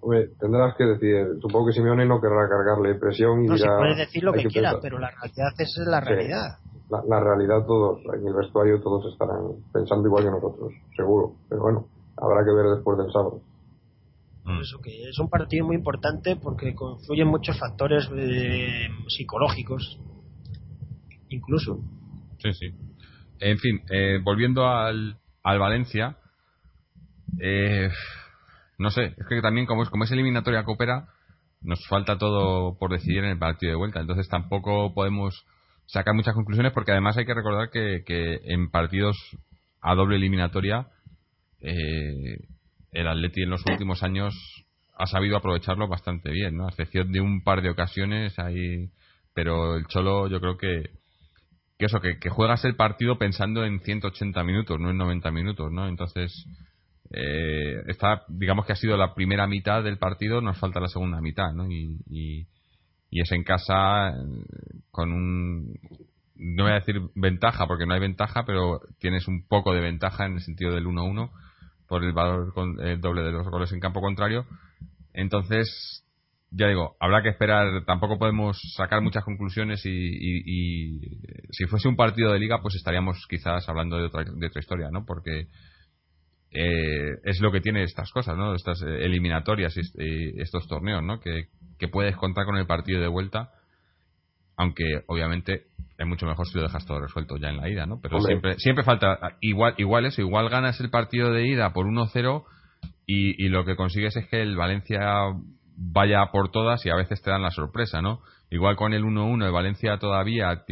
[0.00, 3.72] Hombre, tendrás que decir, supongo que Simeone no querrá cargarle presión y no, dirá.
[3.72, 6.58] No, puedes decir lo que, que quieras, pero la realidad es la realidad.
[6.88, 11.32] La, la, realidad todos, en el vestuario todos estarán pensando igual que nosotros, seguro.
[11.48, 13.40] Pero bueno, habrá que ver después del sábado.
[14.46, 14.60] Mm.
[14.60, 19.98] eso que es un partido muy importante porque confluyen muchos factores eh, psicológicos,
[21.28, 21.80] incluso.
[22.38, 22.66] Sí, sí.
[23.40, 26.16] En fin, eh, volviendo al, al Valencia,
[27.40, 27.90] eh,
[28.78, 31.08] no sé, es que también como es, como es eliminatoria coopera,
[31.60, 35.44] nos falta todo por decidir en el partido de vuelta, entonces tampoco podemos
[35.86, 39.16] sacar muchas conclusiones porque además hay que recordar que, que en partidos
[39.80, 40.86] a doble eliminatoria
[41.60, 42.46] eh,
[43.00, 44.34] el Atleti en los últimos años
[44.98, 46.66] ha sabido aprovecharlo bastante bien, ¿no?
[46.66, 48.90] A excepción de un par de ocasiones ahí,
[49.34, 50.90] pero el Cholo yo creo que
[51.78, 55.86] que eso, que, juegas el partido pensando en 180 minutos, no en 90 minutos, ¿no?
[55.88, 56.46] Entonces,
[57.10, 57.82] eh,
[58.28, 61.70] digamos que ha sido la primera mitad del partido, nos falta la segunda mitad, ¿no?
[61.70, 62.46] Y, y,
[63.10, 64.14] y es en casa
[64.90, 65.78] con un,
[66.34, 70.24] no voy a decir ventaja, porque no hay ventaja, pero tienes un poco de ventaja
[70.24, 71.30] en el sentido del 1-1
[71.88, 74.46] por el valor eh, doble de los goles en campo contrario.
[75.12, 76.04] Entonces,
[76.50, 77.84] ya digo, habrá que esperar.
[77.84, 81.00] Tampoco podemos sacar muchas conclusiones y,
[81.50, 84.90] si fuese un partido de liga, pues estaríamos quizás hablando de otra, de otra historia,
[84.90, 85.04] ¿no?
[85.04, 85.48] Porque
[86.50, 88.54] eh, es lo que tiene estas cosas, ¿no?
[88.54, 91.20] Estas eh, eliminatorias y, estos torneos, ¿no?
[91.20, 93.50] Que, que puedes contar con el partido de vuelta,
[94.56, 95.66] aunque obviamente
[95.98, 98.00] es mucho mejor si lo dejas todo resuelto ya en la ida, ¿no?
[98.00, 102.44] Pero siempre siempre falta igual igual eso, igual ganas el partido de ida por 1-0
[103.06, 105.00] y, y, lo que consigues es que el Valencia
[105.76, 108.20] vaya por todas y a veces te dan la sorpresa, ¿no?
[108.50, 110.64] Igual con el 1-1 el Valencia todavía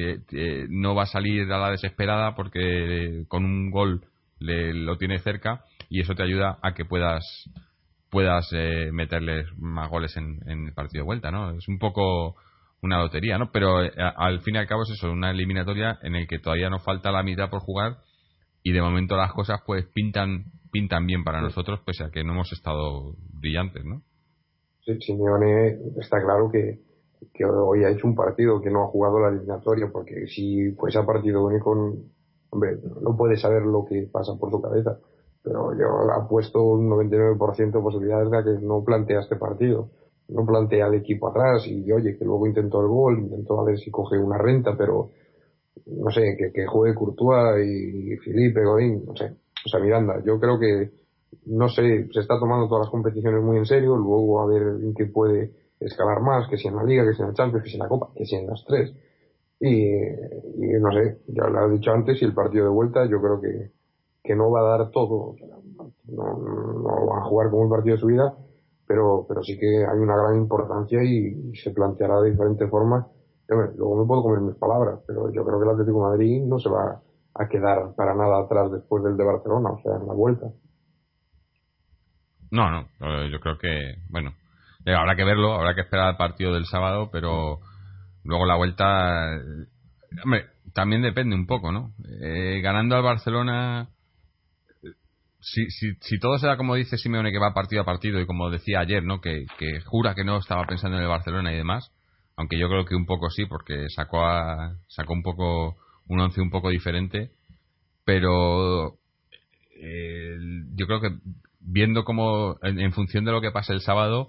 [0.68, 4.04] no va a salir a la desesperada porque con un gol
[4.38, 7.24] le, lo tiene cerca y eso te ayuda a que puedas
[8.11, 11.50] puedas eh, meterles más goles en, en el partido de vuelta, ¿no?
[11.50, 12.36] Es un poco
[12.85, 13.51] una lotería, ¿no?
[13.51, 16.70] Pero eh, al fin y al cabo es eso, una eliminatoria en el que todavía
[16.70, 17.97] nos falta la mitad por jugar
[18.62, 22.32] y de momento las cosas pues pintan pintan bien para nosotros pese a que no
[22.32, 24.03] hemos estado brillantes, ¿no?
[24.85, 26.80] Sí, Simeone está claro que
[27.32, 30.99] que hoy ha hecho un partido que no ha jugado la eliminatoria, porque si fuese
[30.99, 31.70] a partido único,
[32.51, 34.99] hombre, no puede saber lo que pasa por su cabeza.
[35.43, 39.91] Pero yo ha puesto un 99% de posibilidades de que no plantea este partido.
[40.28, 43.78] No plantea al equipo atrás y, oye, que luego intentó el gol, intentó a ver
[43.78, 45.10] si coge una renta, pero
[45.86, 49.34] no sé, que, que juegue Courtois y Felipe Godín, no sé.
[49.64, 50.90] O sea, Miranda, yo creo que,
[51.46, 54.94] no sé, se está tomando todas las competiciones muy en serio, luego a ver en
[54.94, 57.70] qué puede escalar más, que si en la Liga, que si en el Champions, que
[57.70, 58.92] si en la Copa, que si en las tres.
[59.60, 59.90] Y,
[60.80, 63.70] no sé, ya lo he dicho antes, y el partido de vuelta yo creo que,
[64.22, 65.36] que no va a dar todo,
[66.08, 68.34] no, no va a jugar como un partido de su vida,
[68.87, 73.07] pero, pero sí que hay una gran importancia y, se planteará de diferentes formas.
[73.49, 76.68] luego me puedo comer mis palabras, pero yo creo que el Atlético Madrid no se
[76.68, 77.01] va
[77.35, 80.47] a quedar para nada atrás después del de Barcelona, o sea, en la vuelta.
[82.51, 82.87] No, no,
[83.26, 84.32] yo creo que, bueno,
[84.87, 87.59] eh, habrá que verlo, habrá que esperar al partido del sábado, pero
[88.22, 89.41] luego la vuelta.
[90.22, 91.93] Hombre, también depende un poco, ¿no?
[92.20, 93.89] Eh, ganando al Barcelona.
[95.47, 98.26] Si, si, si todo se da como dice Simeone, que va partido a partido, y
[98.26, 99.20] como decía ayer, ¿no?
[99.20, 101.92] Que, que jura que no estaba pensando en el Barcelona y demás,
[102.36, 105.76] aunque yo creo que un poco sí, porque sacó, a, sacó un poco
[106.09, 107.30] un once un poco diferente,
[108.05, 108.95] pero
[109.76, 110.36] eh,
[110.74, 111.11] yo creo que
[111.61, 114.26] viendo como en, función de lo que pase el sábado,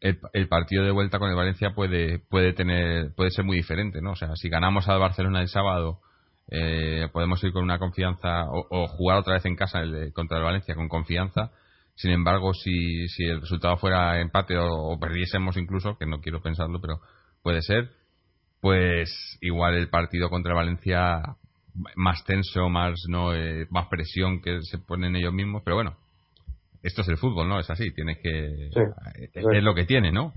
[0.00, 4.12] el, partido de vuelta con el Valencia puede puede tener puede ser muy diferente no
[4.12, 6.00] o sea si ganamos al Barcelona el sábado
[6.50, 9.80] eh, podemos ir con una confianza o, jugar otra vez en casa
[10.12, 11.50] contra el Valencia con confianza
[11.94, 16.80] sin embargo si, si el resultado fuera empate o, perdiésemos incluso que no quiero pensarlo
[16.80, 17.00] pero
[17.42, 17.90] puede ser
[18.60, 21.22] pues igual el partido contra el Valencia
[21.96, 25.96] más tenso más no eh, más presión que se ponen ellos mismos pero bueno
[26.84, 27.58] esto es el fútbol, ¿no?
[27.58, 28.68] Es así, tienes que...
[28.68, 30.34] es, lo que tiene, ¿no?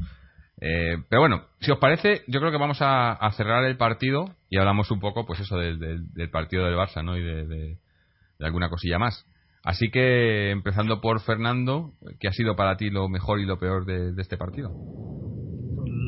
[0.59, 4.57] Eh, pero bueno, si os parece, yo creo que vamos a, cerrar el partido y
[4.57, 7.15] hablamos un poco, pues eso, del, partido del Barça, ¿no?
[7.17, 7.77] Y de,
[8.39, 9.25] alguna cosilla más.
[9.63, 13.85] Así que, empezando por Fernando, ¿qué ha sido para ti lo mejor y lo peor
[13.85, 14.71] de, este partido?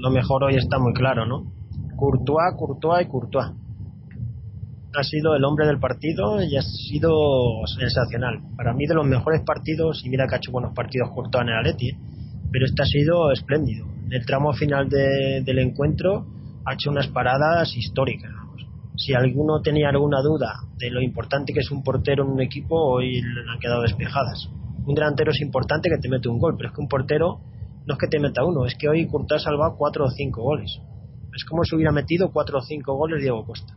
[0.02, 1.52] Lo mejor hoy está muy claro, ¿no?
[1.98, 3.52] Courtois, Courtois y Courtois
[4.96, 7.12] ha sido el hombre del partido y ha sido
[7.78, 8.40] sensacional.
[8.56, 11.50] Para mí de los mejores partidos, y mira que ha hecho buenos partidos cortos en
[11.50, 11.92] el Atleti,
[12.52, 13.99] pero este ha sido espléndido.
[14.10, 16.26] En el tramo final del encuentro
[16.66, 18.32] ha hecho unas paradas históricas.
[18.98, 22.76] Si alguno tenía alguna duda de lo importante que es un portero en un equipo,
[22.76, 24.50] hoy le han quedado despejadas.
[24.86, 27.40] Un delantero es importante que te mete un gol, pero es que un portero
[27.86, 30.42] no es que te meta uno, es que hoy Courtois ha salvado cuatro o cinco
[30.42, 30.80] goles.
[31.36, 33.76] Es como si hubiera metido cuatro o cinco goles Diego Costa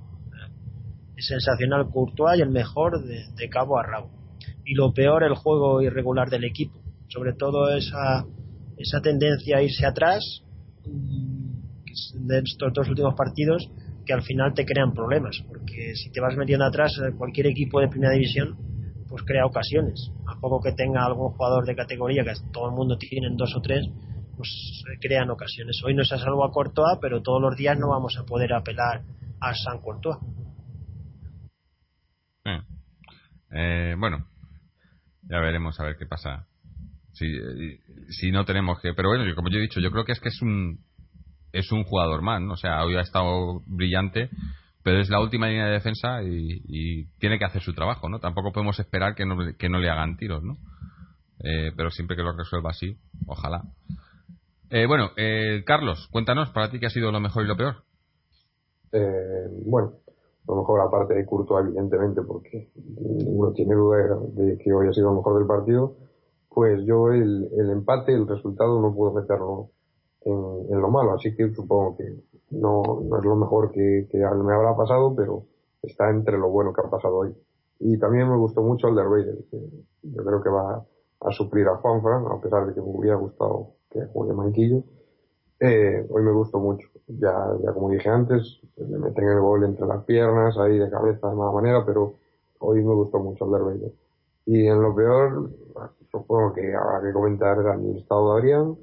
[1.22, 4.10] sensacional Courtois y el mejor de, cabo a rabo.
[4.64, 6.80] Y lo peor, el juego irregular del equipo.
[7.08, 8.24] Sobre todo esa,
[8.82, 10.42] esa tendencia a irse atrás
[10.84, 13.70] de estos dos últimos partidos
[14.04, 15.42] que al final te crean problemas.
[15.48, 18.56] Porque si te vas metiendo atrás, eh, cualquier equipo de primera división
[19.08, 20.10] pues crea ocasiones.
[20.26, 23.60] A poco que tenga algún jugador de categoría, que todo el mundo tiene dos o
[23.60, 23.86] tres,
[24.36, 24.48] pues
[25.00, 25.82] crean ocasiones.
[25.84, 28.54] Hoy no se ha salvo a Courtois, pero todos los días no vamos a poder
[28.54, 29.02] apelar
[29.38, 30.16] a San Courtois.
[33.54, 34.26] Eh, bueno,
[35.22, 36.46] ya veremos a ver qué pasa.
[37.12, 37.26] Si,
[38.08, 38.94] si no tenemos que.
[38.94, 40.78] Pero bueno, como yo he dicho, yo creo que es que es un
[41.52, 42.54] es un jugador más, ¿no?
[42.54, 44.30] O sea, hoy ha estado brillante,
[44.82, 48.18] pero es la última línea de defensa y, tiene que hacer su trabajo, ¿no?
[48.18, 50.56] Tampoco podemos esperar que no, que no le hagan tiros, ¿no?
[51.40, 52.96] Eh, pero siempre que lo resuelva así,
[53.26, 53.62] ojalá.
[54.70, 55.10] Eh, bueno,
[55.66, 57.84] Carlos, cuéntanos, para ti qué ha sido lo mejor y lo peor.
[59.66, 59.92] bueno,
[60.48, 63.98] lo mejor aparte de Curto evidentemente porque uno tiene duda
[64.34, 65.96] de que hoy ha sido lo mejor del partido
[66.54, 69.70] pues yo el, el empate el resultado no puedo meterlo
[70.24, 72.14] en, lo malo así que supongo que
[72.50, 75.44] no, no es lo mejor que, que, me habrá pasado pero
[75.82, 77.34] está entre lo bueno que ha pasado hoy
[77.80, 79.58] y también me gustó mucho el de Raiders que
[80.02, 80.84] yo creo que va
[81.20, 84.82] a suplir a Juanfran a pesar de que me hubiera gustado que juegue Manquillo
[85.64, 86.88] eh, hoy me gustó mucho.
[87.06, 87.32] Ya,
[87.62, 91.36] ya como dije antes, le meten el gol entre las piernas, ahí de cabeza de
[91.36, 92.14] mala manera, pero
[92.58, 93.92] hoy me gustó mucho el Vader.
[94.44, 95.50] Y en lo peor,
[96.10, 98.76] supongo que habrá que comentar el estado de Adrián.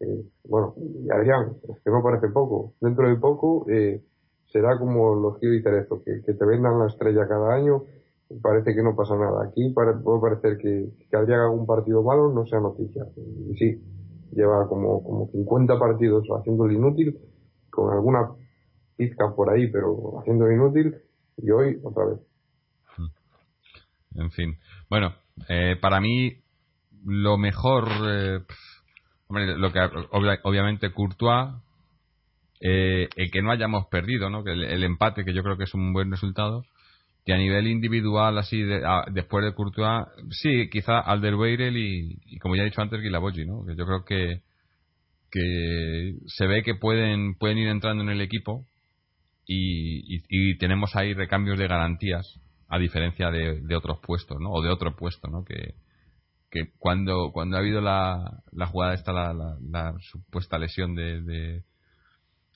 [0.00, 2.74] Eh, bueno, y Adrián, es que me parece poco.
[2.80, 4.02] Dentro de poco, eh,
[4.46, 7.84] será como los que dicen esto, que, que te vendan la estrella cada año,
[8.42, 9.44] parece que no pasa nada.
[9.44, 13.06] Aquí puede parecer que, que Adrián haga un partido malo, no sea noticia.
[13.48, 13.82] Y sí,
[14.32, 17.18] lleva como, como 50 partidos haciendo inútil,
[17.70, 18.30] con alguna
[18.96, 20.96] pizca por ahí, pero haciendo inútil,
[21.36, 22.18] y hoy otra vez.
[24.14, 24.56] En fin.
[24.88, 25.12] Bueno,
[25.48, 26.32] eh, para mí
[27.04, 28.40] lo mejor, eh,
[29.28, 29.80] lo que
[30.42, 31.54] obviamente Courtois,
[32.60, 34.42] eh, el que no hayamos perdido, ¿no?
[34.42, 36.64] Que el, empate, que yo creo que es un buen resultado,
[37.24, 38.62] que a nivel individual, así,
[39.12, 43.64] después de Courtois, sí, quizá Alderweireld y, y, como ya he dicho antes, Guilabogi, ¿no?
[43.66, 44.42] Que yo creo que,
[45.30, 48.64] que se ve que pueden, pueden ir entrando en el equipo
[49.46, 54.50] y, y, tenemos ahí recambios de garantías, a diferencia de, otros puestos, ¿no?
[54.50, 55.44] O de otro puesto, ¿no?
[55.44, 55.74] Que,
[56.78, 61.64] cuando, cuando ha habido la, la jugada esta, la, la, supuesta lesión de,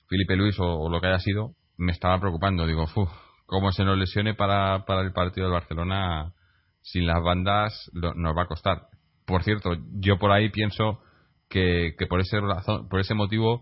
[0.09, 2.65] Felipe Luis o, lo que haya sido, me estaba preocupando.
[2.65, 3.09] Digo, uff,
[3.45, 6.33] cómo se nos lesione para, para el partido del Barcelona
[6.81, 8.87] sin las bandas nos va a costar.
[9.25, 10.99] Por cierto, yo por ahí pienso
[11.47, 13.61] que, que por ese razón, por ese motivo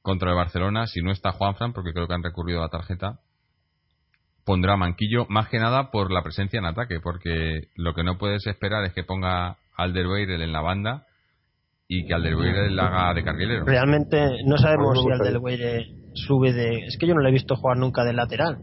[0.00, 3.20] contra el Barcelona, si no está Juanfran, porque creo que han recurrido a la tarjeta,
[4.44, 8.46] pondrá Manquillo, más que nada por la presencia en ataque, porque lo que no puedes
[8.46, 11.06] esperar es que ponga Alderweireld en la banda
[11.88, 13.64] y que Alderweireld la haga de carrilero.
[13.64, 16.86] Realmente no sabemos si Alderweireld sube de...
[16.86, 18.58] Es que yo no le he visto jugar nunca de lateral.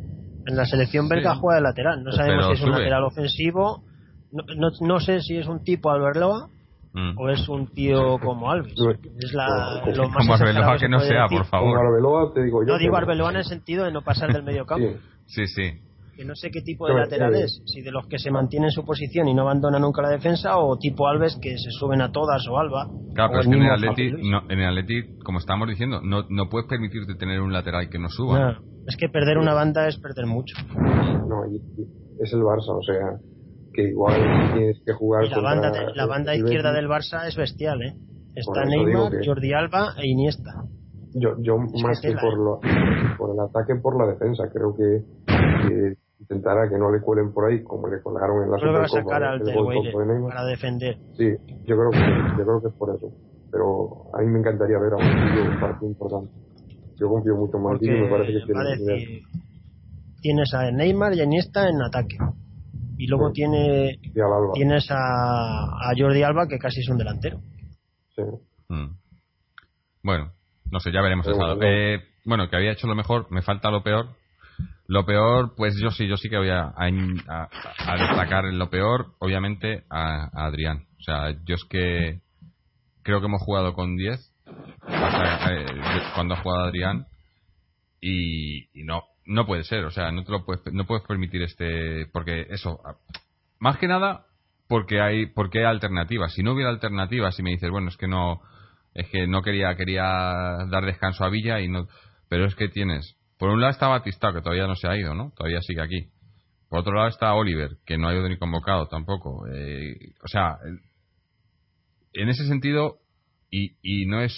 [0.46, 2.04] En la selección belga juega de lateral.
[2.04, 3.84] No sabemos si es un lateral ofensivo.
[4.32, 6.50] No, no, sé si es un tipo Alberloa
[6.94, 7.18] mm.
[7.18, 8.74] o es un tío como Alves.
[9.18, 11.78] Es la, lo más como Arbeloa que no sea, por favor.
[11.78, 12.74] Arbeloa te digo yo.
[12.74, 14.94] No digo Arbeloa en el sentido de no pasar del medio campo.
[15.26, 15.82] sí, sí
[16.20, 18.72] que no sé qué tipo de lateral es, si de los que se mantienen en
[18.72, 22.12] su posición y no abandonan nunca la defensa o tipo Alves que se suben a
[22.12, 22.90] todas o Alba.
[23.16, 26.50] Claro, pero es que en el, Atleti, en el Atleti, como estábamos diciendo, no, no
[26.50, 28.60] puedes permitirte tener un lateral que no suba.
[28.86, 30.58] es que perder una banda es perder mucho.
[30.76, 31.46] No,
[32.20, 33.18] es el Barça, o sea,
[33.82, 35.26] que igual tienes que jugar.
[35.26, 37.96] la banda, la banda izquierda del Barça es bestial, ¿eh?
[38.36, 40.64] Está Neymar, Jordi Alba e Iniesta.
[41.14, 42.60] Yo, yo más que, por, lo,
[43.18, 47.50] por el ataque, por la defensa, creo que, que intentará que no le cuelen por
[47.50, 48.88] ahí como le colgaron en la Supercopa.
[48.88, 50.98] sacar al para defender.
[51.18, 51.30] Sí,
[51.66, 53.12] yo creo, que, yo creo que es por eso.
[53.52, 56.32] Pero a mí me encantaría ver a un tío un partido importante.
[56.98, 59.24] Yo confío mucho más en me parece que tiene
[60.22, 62.18] Tienes a Neymar y a Iniesta en ataque.
[63.00, 63.98] Y luego tiene,
[64.54, 67.40] tienes a, a, Jordi Alba, que casi es un delantero.
[68.14, 68.22] Sí.
[68.68, 68.90] Mm.
[70.04, 70.34] Bueno,
[70.70, 71.62] no sé, ya veremos eso.
[71.62, 74.10] Eh, bueno, que había hecho lo mejor, me falta lo peor,
[74.88, 76.74] lo peor, pues yo sí, yo sí que voy a,
[77.98, 80.86] destacar en lo peor, obviamente, a, Adrián.
[81.00, 82.20] O sea, yo es que
[83.02, 84.20] creo que hemos jugado con 10
[84.90, 85.66] eh,
[86.16, 87.06] cuando ha jugado Adrián
[88.02, 92.08] y, no no puede ser, o sea, no te lo puedes no puedes permitir este
[92.12, 92.80] porque eso
[93.60, 94.26] más que nada
[94.68, 96.34] porque hay porque hay alternativas.
[96.34, 98.42] Si no hubiera alternativas, si me dices, bueno, es que no
[98.94, 100.04] es que no quería quería
[100.70, 101.88] dar descanso a Villa y no
[102.28, 105.16] pero es que tienes por un lado está Batista, que todavía no se ha ido,
[105.16, 105.32] ¿no?
[105.36, 106.10] Todavía sigue aquí.
[106.68, 109.48] Por otro lado está Oliver, que no ha ido ni convocado tampoco.
[109.48, 110.58] Eh, o sea,
[112.14, 112.98] en ese sentido,
[113.50, 114.36] y, y no es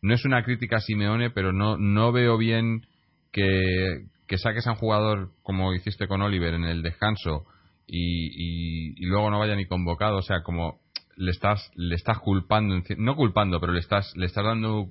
[0.00, 2.86] no es una crítica a Simeone, pero no, no veo bien
[3.34, 7.44] que, que saques a un jugador como hiciste con Oliver en el descanso
[7.86, 10.18] y, y, luego no vaya ni convocado.
[10.18, 10.80] O sea, como
[11.16, 14.86] le estás le estás culpando, no culpando, pero le estás le estás dando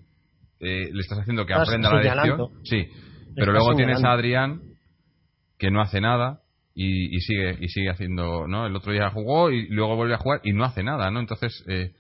[0.60, 2.50] eh, le estás haciendo que aprenda la lección.
[2.64, 2.88] Sí,
[3.34, 4.62] pero luego tienes a Adrián
[5.58, 6.42] que no hace nada
[6.76, 8.66] y, sigue y sigue haciendo, ¿no?
[8.68, 11.22] El otro día jugó y luego vuelve a jugar y no hace nada, ¿no?
[11.22, 11.94] Entonces eh,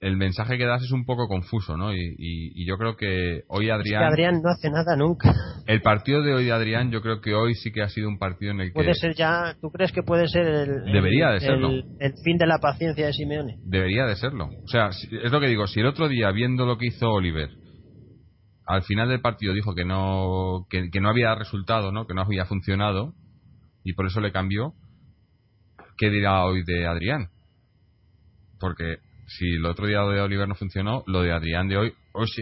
[0.00, 1.94] el mensaje que das es un poco confuso, ¿no?
[1.94, 4.02] Y, yo creo que hoy Adrián.
[4.02, 5.32] Es que Adrián no hace nada nunca.
[5.66, 8.18] El partido de hoy de Adrián, yo creo que hoy sí que ha sido un
[8.18, 8.74] partido en el que.
[8.74, 9.56] Puede ser ya.
[9.60, 10.92] ¿Tú crees que puede ser el.
[10.92, 11.70] Debería de serlo.
[11.70, 13.56] El, fin de la paciencia de Simeone?
[13.64, 14.50] Debería de serlo.
[14.64, 15.66] O sea, es lo que digo.
[15.66, 17.50] Si el otro día, viendo lo que hizo Oliver,
[18.66, 22.06] al final del partido dijo que no que, no había resultado, ¿no?
[22.06, 23.14] Que no había funcionado
[23.84, 24.74] y por eso le cambió.
[25.96, 27.28] ¿Qué dirá hoy de Adrián?
[28.58, 28.98] Porque
[29.38, 31.94] si el otro día de Oliver no funcionó, lo de Adrián de hoy,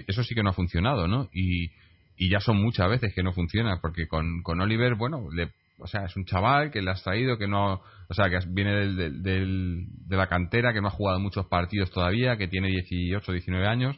[0.07, 1.28] eso sí que no ha funcionado, ¿no?
[1.32, 1.70] Y,
[2.16, 5.86] y ya son muchas veces que no funciona, porque con, con Oliver, bueno, le, o
[5.86, 7.74] sea, es un chaval que le has traído, que no,
[8.09, 11.91] o sea, que viene del, del, de la cantera, que no ha jugado muchos partidos
[11.91, 13.97] todavía, que tiene 18, 19 años,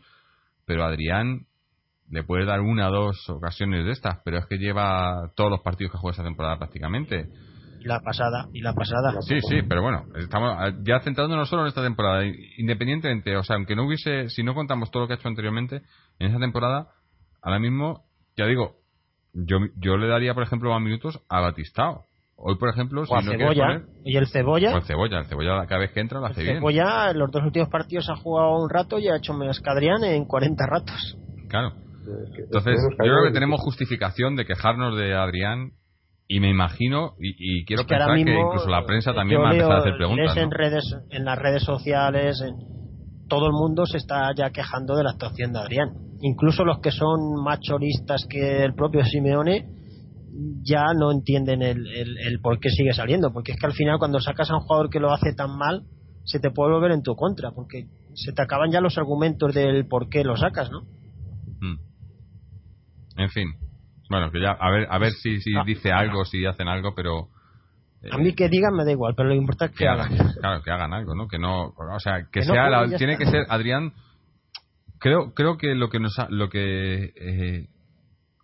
[0.65, 1.47] pero Adrián
[2.11, 5.61] le puedes dar una o dos ocasiones de estas, pero es que lleva todos los
[5.61, 7.27] partidos que juega esta temporada prácticamente.
[7.83, 9.13] Y la pasada, y la pasada.
[9.23, 12.25] Sí, sí, pero bueno, estamos ya centrándonos solo en esta temporada.
[12.59, 15.83] Independientemente, o sea, aunque no hubiese, si no contamos todo lo que ha hecho anteriormente,
[16.21, 16.91] en esta temporada,
[17.43, 18.05] ahora mismo,
[18.37, 18.77] ya digo,
[19.33, 22.05] yo, yo le daría, por ejemplo, más minutos a Batistao.
[22.37, 23.83] Hoy, por ejemplo, si no Cebolla.
[24.05, 24.75] ¿Y el Cebolla?
[24.75, 25.19] O el Cebolla.
[25.19, 26.59] El Cebolla, cada vez que entra, lo hace bien.
[26.59, 29.71] Cebolla, en los dos últimos partidos ha jugado un rato y ha hecho más que
[29.71, 31.19] Adrián en 40 ratos.
[31.49, 31.73] Claro.
[32.37, 35.73] Entonces, yo creo que tenemos justificación de quejarnos de Adrián
[36.33, 39.79] y me imagino y, quiero pensar que incluso la prensa también va a empezar a
[39.81, 40.35] hacer preguntas.
[40.39, 42.55] En, redes, en las redes sociales, en,
[43.29, 45.91] todo el mundo se está ya quejando de la actuación de Adrián.
[46.23, 49.69] incluso los que son más choristas que el propio Simeone
[50.63, 54.19] ya no entienden el, el, por qué sigue saliendo, porque es que al final cuando
[54.19, 55.83] sacas a un jugador que lo hace tan mal,
[56.25, 59.87] se te puede volver en tu contra, porque se te acaban ya los argumentos del
[59.87, 60.81] por qué lo sacas, ¿no?
[61.61, 61.79] Mm.
[63.19, 63.49] En fin,
[64.13, 65.65] bueno, que ya a ver a ver si, si ah.
[65.67, 67.29] dice algo, si hacen algo, pero
[68.11, 70.17] a mí que digan me da igual, pero lo importante es que, hagan.
[70.41, 71.29] Claro, que hagan algo, ¿no?
[71.29, 73.93] Que no, o sea, que, sea, tiene que ser Adrián.
[74.99, 77.69] Creo, creo que lo que nos, lo que eh,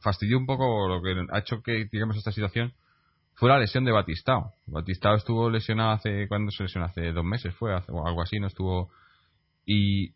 [0.01, 2.73] fastidió un poco, lo que ha hecho que digamos esta situación,
[3.35, 4.53] fue la lesión de Batistao.
[4.67, 6.87] Batistao estuvo lesionado hace, ¿cuándo se lesionó?
[6.87, 8.91] Hace dos meses fue, o algo así, no estuvo.
[9.65, 10.13] Y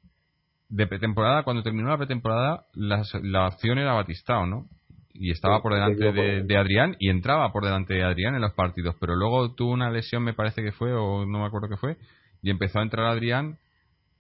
[0.68, 4.66] de pretemporada, cuando terminó la pretemporada, la, la opción era Batistao, ¿no?
[5.15, 8.97] Y estaba por delante de, Adrián y entraba por delante de Adrián en los partidos,
[8.99, 11.97] pero luego tuvo una lesión, me parece que fue, o no me acuerdo qué fue,
[12.43, 13.59] y empezó a entrar Adrián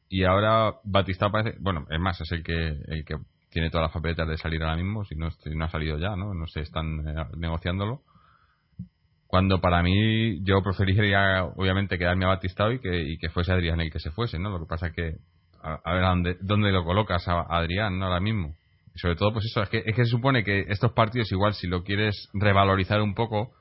[0.08, 3.16] y ahora Batista parece, bueno, es más, es el que, el que
[3.50, 6.34] tiene todas las papeletas de salir ahora mismo, si no, no ha salido ya, ¿no?
[6.34, 8.02] No sé, están eh, negociándolo.
[9.26, 13.80] Cuando para mí yo preferiría, obviamente, quedarme a Batista y que, y que fuese Adrián
[13.80, 14.50] el que se fuese, ¿no?
[14.50, 15.16] Lo que pasa es que,
[15.62, 18.06] a, ver, ¿dónde, ¿dónde lo colocas a Adrián, ¿no?
[18.06, 18.54] Ahora mismo
[18.94, 21.54] y sobre todo, pues eso, es que, es que se supone que estos partidos, igual,
[21.54, 23.52] si lo quieres revalorizar un poco,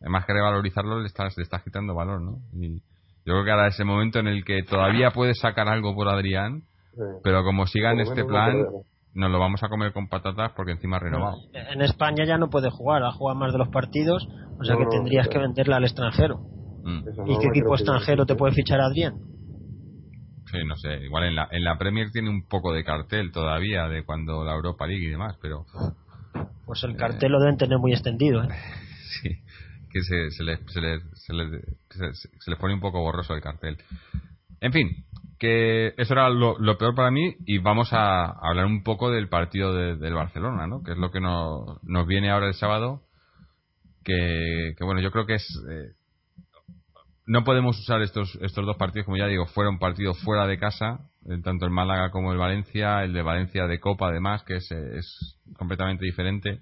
[0.00, 2.38] más que revalorizarlo, le estás, le estás quitando valor, ¿no?
[2.54, 2.80] Y
[3.24, 6.08] yo creo que ahora es el momento en el que todavía puedes sacar algo por
[6.08, 6.62] Adrián,
[7.22, 8.66] pero como siga en este plan,
[9.14, 11.36] nos lo vamos a comer con patatas porque encima ha renovado.
[11.52, 14.26] En España ya no puede jugar, ha jugado más de los partidos,
[14.58, 16.40] o sea que tendrías que venderla al extranjero.
[16.82, 17.30] Mm.
[17.30, 19.14] ¿Y qué equipo extranjero te puede fichar Adrián?
[20.50, 23.88] Sí, no sé, igual en la, en la Premier tiene un poco de cartel todavía
[23.88, 25.64] de cuando la Europa League y demás, pero...
[26.66, 28.48] Pues el cartel lo deben tener muy extendido, ¿eh?
[29.22, 29.30] sí,
[29.90, 31.02] que se, se, les, se, les,
[31.90, 33.76] se, les, pone un poco borroso el cartel.
[34.60, 35.04] En fin,
[35.38, 39.74] que eso era lo, peor para mí y vamos a hablar un poco del partido
[39.74, 40.82] del Barcelona, ¿no?
[40.82, 43.02] Que es lo que nos, nos viene ahora el sábado,
[44.04, 45.62] que, que bueno, yo creo que es...
[45.70, 46.01] Eh,
[47.32, 51.08] no podemos usar estos, estos dos partidos, como ya digo, fueron partidos fuera de casa,
[51.24, 54.70] eh, tanto el Málaga como el Valencia, el de Valencia de Copa además, que es,
[54.70, 56.60] es completamente diferente.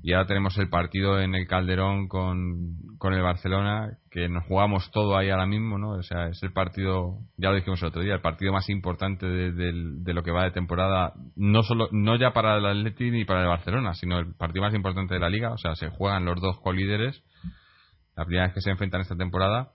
[0.00, 4.88] Y ahora tenemos el partido en el Calderón con, con el Barcelona, que nos jugamos
[4.92, 5.90] todo ahí ahora mismo, ¿no?
[5.90, 9.26] O sea, es el partido, ya lo dijimos el otro día, el partido más importante
[9.26, 13.24] de, de lo que va de temporada, no solo no ya para el Atleti ni
[13.24, 15.50] para el Barcelona, sino el partido más importante de la liga.
[15.50, 17.20] O sea, se juegan los dos colíderes,
[18.14, 19.72] la primera vez que se enfrentan esta temporada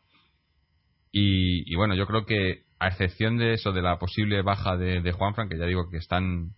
[1.16, 5.12] y, bueno, yo creo que a excepción de eso, de la posible baja de, de
[5.12, 6.56] Juanfran, que ya digo que están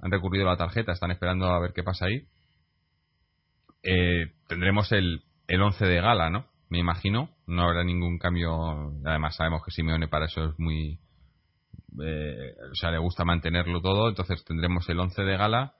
[0.00, 2.26] han recurrido a la tarjeta, están esperando a ver qué pasa ahí,
[3.84, 6.46] eh, tendremos el, el 11 de gala, ¿no?
[6.70, 10.98] Me imagino, no habrá ningún cambio, además sabemos que Simeone para eso es muy...
[12.02, 15.74] Eh, o sea, le gusta mantenerlo todo, entonces tendremos el 11 de gala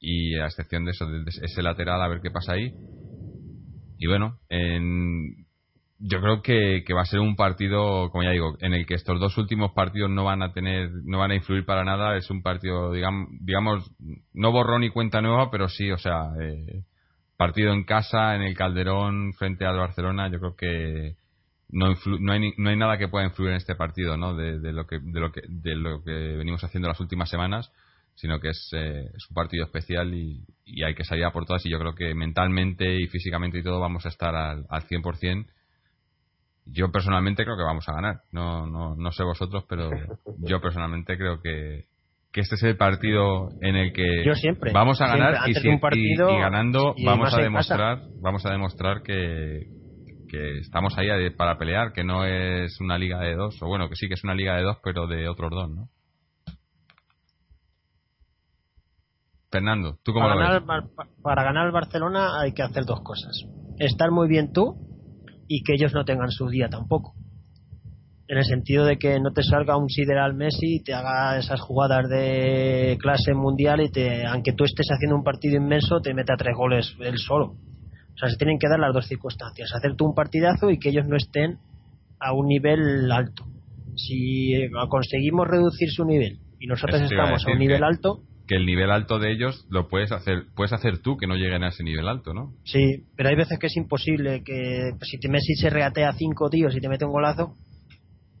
[0.00, 2.72] y a excepción de eso, de ese lateral, a ver qué pasa ahí.
[3.98, 5.43] Y bueno, en,
[5.98, 9.20] yo creo que, va a ser un partido, como ya digo, en el que estos
[9.20, 12.16] dos últimos partidos no van a tener, no van a influir para nada.
[12.16, 13.90] Es un partido, digamos, digamos
[14.32, 16.82] no borrón y cuenta nueva, pero sí, o sea, eh,
[17.36, 20.28] partido en casa, en el Calderón, frente al Barcelona.
[20.28, 21.16] Yo creo que
[21.70, 24.34] no, no, hay, no hay nada que pueda influir en este partido, ¿no?
[24.34, 27.72] De, lo que, de lo que, de lo que venimos haciendo las últimas semanas,
[28.16, 31.46] sino que es, eh, es un partido especial y, y, hay que salir a por
[31.46, 31.64] todas.
[31.64, 35.46] Y yo creo que mentalmente y físicamente y todo vamos a estar al, al 100%
[36.66, 38.20] yo personalmente creo que vamos a ganar.
[38.32, 39.90] No, no, no sé vosotros, pero
[40.38, 41.84] yo personalmente creo que,
[42.32, 44.24] que este es el partido en el que
[44.72, 49.66] vamos a ganar y, ganando vamos a demostrar vamos a demostrar que,
[50.28, 53.96] que estamos ahí para pelear, que no es una liga de dos, o bueno, que
[53.96, 55.88] sí que es una liga de dos, pero de otros dos, ¿no?
[59.50, 61.06] Fernando, ¿tú cómo para lo ganar, ves?
[61.22, 63.44] Para ganar el Barcelona hay que hacer dos cosas.
[63.78, 64.93] Estar muy bien tú
[65.48, 67.14] y que ellos no tengan su día tampoco.
[68.26, 71.60] En el sentido de que no te salga un sideral Messi y te haga esas
[71.60, 76.34] jugadas de clase mundial y te, aunque tú estés haciendo un partido inmenso, te meta
[76.36, 77.56] tres goles él solo.
[78.14, 79.74] O sea, se tienen que dar las dos circunstancias.
[79.74, 81.58] Hacer tú un partidazo y que ellos no estén
[82.18, 83.44] a un nivel alto.
[83.96, 84.52] Si
[84.88, 89.18] conseguimos reducir su nivel y nosotros estamos a un nivel alto, que el nivel alto
[89.18, 92.34] de ellos lo puedes hacer puedes hacer tú que no lleguen a ese nivel alto,
[92.34, 92.52] ¿no?
[92.64, 96.74] Sí, pero hay veces que es imposible que si te Messi se reatea cinco tíos
[96.76, 97.56] y te mete un golazo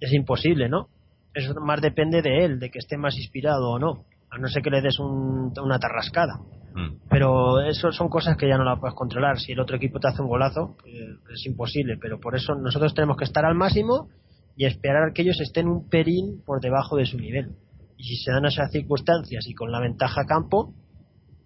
[0.00, 0.88] es imposible, ¿no?
[1.32, 4.62] Eso más depende de él, de que esté más inspirado o no, a no ser
[4.62, 6.38] que le des una tarrascada.
[6.74, 7.08] Mm.
[7.08, 9.38] Pero eso son cosas que ya no las puedes controlar.
[9.38, 11.96] Si el otro equipo te hace un golazo, eh, es imposible.
[12.00, 14.08] Pero por eso nosotros tenemos que estar al máximo
[14.56, 17.56] y esperar que ellos estén un perín por debajo de su nivel
[17.96, 20.74] Y si se dan esas circunstancias y con la ventaja a campo,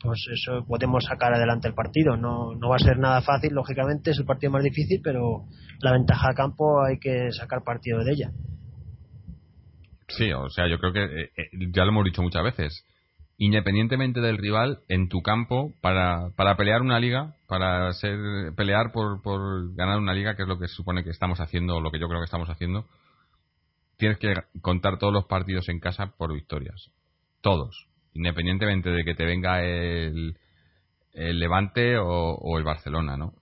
[0.01, 2.17] pues eso podemos sacar adelante el partido.
[2.17, 5.45] No, no va a ser nada fácil, lógicamente, es el partido más difícil, pero
[5.81, 8.31] la ventaja a campo hay que sacar partido de ella.
[10.09, 12.85] Sí, o sea, yo creo que eh, eh, ya lo hemos dicho muchas veces.
[13.37, 18.19] Independientemente del rival, en tu campo, para, para pelear una liga, para ser
[18.57, 21.93] pelear por, por ganar una liga, que es lo que supone que estamos haciendo, lo
[21.93, 22.87] que yo creo que estamos haciendo,
[23.99, 24.33] tienes que
[24.63, 26.91] contar todos los partidos en casa por victorias.
[27.43, 27.89] Todos.
[28.15, 30.39] Independientemente de que te venga el,
[31.13, 33.35] el Levante o, el Barcelona, ¿no?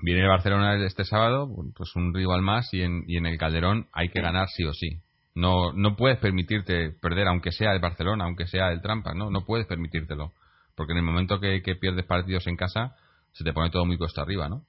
[0.00, 3.86] Viene el Barcelona este sábado, pues un rival más y en, y en el Calderón
[3.92, 5.00] hay que ganar sí o sí.
[5.34, 9.30] No, no puedes permitirte perder, aunque sea el Barcelona, aunque sea el Trampa, ¿no?
[9.30, 10.32] No puedes permitírtelo.
[10.74, 12.96] Porque en el momento que, pierdes partidos en casa,
[13.32, 14.64] se te pone todo muy costa arriba, ¿no?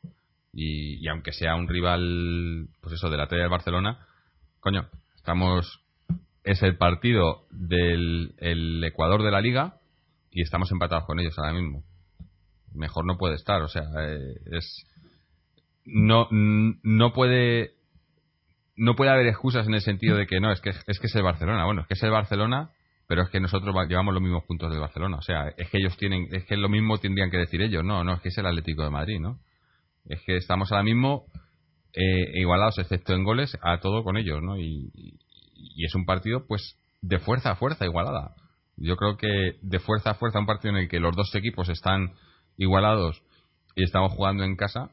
[0.53, 4.05] Y, aunque sea un rival, pues eso, de la tele del Barcelona,
[4.63, 5.81] coño, estamos.
[6.43, 9.75] Es el partido del el Ecuador de la Liga
[10.31, 11.83] y estamos empatados con ellos ahora mismo.
[12.73, 14.85] Mejor no puede estar, o sea, eh, es.
[15.85, 17.73] No, no puede
[18.75, 21.15] no puede haber excusas en el sentido de que no, es que es que es
[21.15, 21.65] el Barcelona.
[21.65, 22.71] Bueno, es que es el Barcelona,
[23.07, 25.17] pero es que nosotros llevamos los mismos puntos del Barcelona.
[25.17, 27.83] O sea, es que ellos tienen, es que lo mismo tendrían que decir ellos.
[27.83, 29.39] No, no, es que es el Atlético de Madrid, ¿no?
[30.05, 31.25] Es que estamos ahora mismo
[31.93, 34.57] eh, igualados, excepto en goles, a todo con ellos, ¿no?
[34.57, 34.91] Y,
[35.77, 38.35] es un partido, pues, de fuerza a fuerza, igualada.
[38.77, 41.69] Yo creo que de fuerza a fuerza, un partido en el que los dos equipos
[41.69, 42.13] están
[42.57, 43.23] igualados
[43.75, 44.91] y estamos jugando en casa,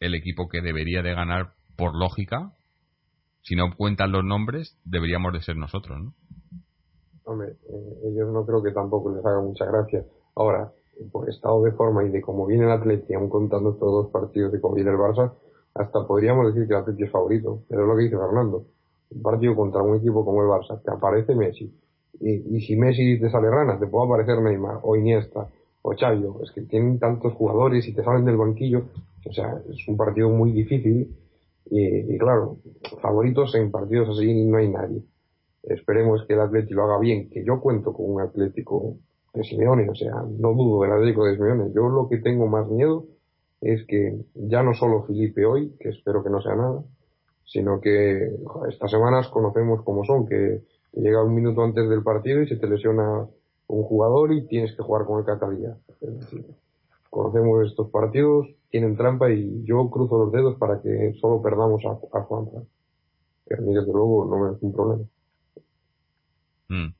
[0.00, 2.52] el equipo que debería de ganar por lógica
[3.42, 6.12] si no cuentan los nombres, deberíamos de ser nosotros, ¿no?
[7.24, 10.04] Hombre, eh, ellos no creo que tampoco les haga mucha gracia.
[10.34, 10.70] Ahora,
[11.12, 14.52] por estado de forma y de cómo viene el Atleti, aún contando estos dos partidos
[14.52, 15.32] de cómo viene el Barça,
[15.78, 17.62] hasta podríamos decir que el Atleti es favorito.
[17.68, 18.64] Pero es lo que dice Fernando.
[19.10, 21.72] Un partido contra un equipo como el Barça, te aparece Messi.
[22.20, 25.46] Y, si Messi te sale rana, te puede aparecer Neymar, o Iniesta,
[25.82, 26.26] o Xavi.
[26.42, 28.82] Es que tienen tantos jugadores y te salen del banquillo.
[29.24, 31.16] O sea, es un partido muy difícil
[31.70, 32.56] y, claro,
[33.00, 35.02] favoritos en partidos así no hay nadie.
[35.62, 38.96] Esperemos que el Atlético lo haga bien, que yo cuento con un Atlético
[39.34, 41.72] de Simeone, o sea, no dudo del Atlético de Simeone.
[41.74, 43.04] Yo lo que tengo más miedo
[43.60, 46.82] es que ya no solo Felipe hoy, que espero que no sea nada,
[47.44, 48.30] sino que
[48.68, 50.62] estas semanas conocemos cómo son, que,
[50.94, 53.26] llega un minuto antes del partido y se te lesiona
[53.68, 55.76] un jugador y tienes que jugar con el Catalía.
[57.10, 62.18] Conocemos estos partidos, tienen trampa y yo cruzo los dedos para que solo perdamos a,
[62.18, 62.62] a Juanza.
[63.46, 65.04] Que a mí, desde luego, no me es un problema.
[66.68, 66.94] Mm.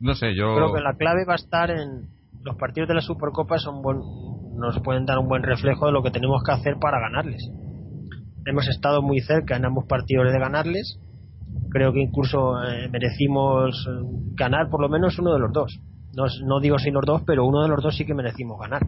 [0.00, 0.54] No sé, yo.
[0.54, 2.14] Creo que la clave va a estar en.
[2.42, 4.00] Los partidos de la Supercopa son buen,
[4.56, 7.50] nos pueden dar un buen reflejo de lo que tenemos que hacer para ganarles.
[8.44, 11.00] Hemos estado muy cerca en ambos partidos de ganarles.
[11.70, 13.88] Creo que incluso eh, merecimos
[14.34, 15.80] ganar por lo menos uno de los dos.
[16.14, 18.82] No, no digo si los dos, pero uno de los dos sí que merecimos ganar.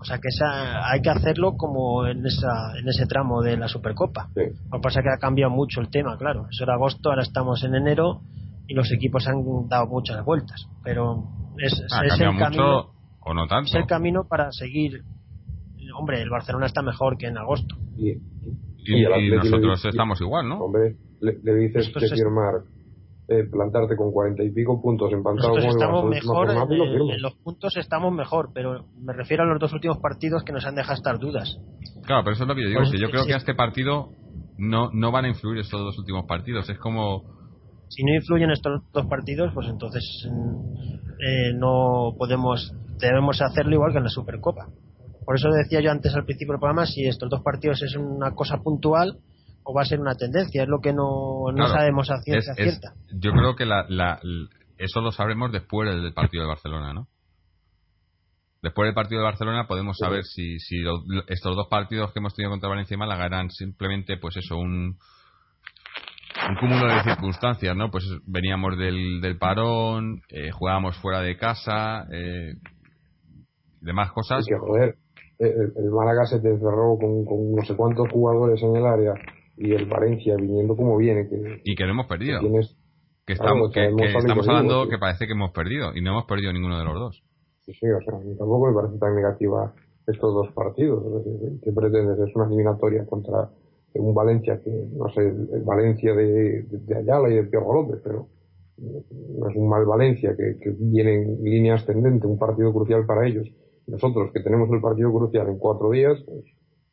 [0.00, 3.68] O sea que esa, hay que hacerlo como en, esa, en ese tramo de la
[3.68, 4.28] Supercopa.
[4.34, 6.46] Lo que pasa es que ha cambiado mucho el tema, claro.
[6.50, 8.22] Eso era agosto, ahora estamos en enero
[8.66, 10.66] y los equipos han dado muchas vueltas.
[10.82, 11.24] Pero
[11.58, 11.74] es,
[12.18, 12.92] el camino.
[13.20, 13.68] O no tanto.
[13.68, 15.02] Es el camino para seguir.
[15.98, 17.76] Hombre, el Barcelona está mejor que en agosto.
[17.96, 18.14] Y,
[19.36, 20.60] nosotros estamos igual, ¿no?
[20.60, 22.62] Hombre, le, dices que firmar
[23.28, 28.12] eh, plantarte con cuarenta y pico puntos empatados con estamos mejor en, los puntos estamos
[28.12, 31.60] mejor pero me refiero a los dos últimos partidos que nos han dejado estar dudas
[32.06, 33.54] claro pero eso es lo que yo digo pues que yo creo que a este
[33.54, 34.08] partido
[34.58, 37.39] no no van a influir estos dos últimos partidos es como
[37.90, 40.02] si no influyen estos dos partidos pues entonces
[41.18, 44.68] eh, no podemos debemos hacerlo igual que en la Supercopa
[45.26, 48.32] por eso decía yo antes al principio del programa si estos dos partidos es una
[48.32, 49.18] cosa puntual
[49.62, 52.94] o va a ser una tendencia, es lo que no, sabemos a ciencia cierta.
[53.12, 54.20] yo creo que la,
[54.78, 57.08] eso lo sabremos después del partido de Barcelona, ¿no?
[58.62, 60.82] Después del partido de Barcelona podemos saber si, si
[61.28, 64.98] estos dos partidos que hemos tenido contra Valencia y Málaga eran simplemente, pues eso, un,
[66.50, 67.90] un cúmulo de circunstancias, ¿no?
[67.90, 72.54] Pues veníamos del, del parón, eh, jugábamos fuera de casa, eh,
[73.80, 74.44] demás cosas.
[74.46, 74.96] que, joder,
[75.38, 79.14] el, Málaga se te encerró con, con no sé cuántos jugadores en el área
[79.56, 81.28] y el Valencia viniendo como viene.
[81.28, 82.40] Que, y que lo hemos perdido.
[83.26, 86.78] Que, estamos, que, estamos hablando que parece que hemos perdido y no hemos perdido ninguno
[86.78, 87.22] de los dos.
[87.60, 89.72] Sí, sí, o sea, a mí tampoco me parece tan negativa
[90.06, 91.04] estos dos partidos.
[91.62, 92.18] ¿Qué pretendes?
[92.18, 93.50] Es una eliminatoria contra
[93.94, 98.28] un Valencia que, no sé, el Valencia de, de, Ayala y de Piojo López, pero
[98.78, 103.26] no es un mal Valencia que, que viene en línea ascendente, un partido crucial para
[103.26, 103.50] ellos.
[103.86, 106.44] Nosotros que tenemos el partido crucial en cuatro días, pues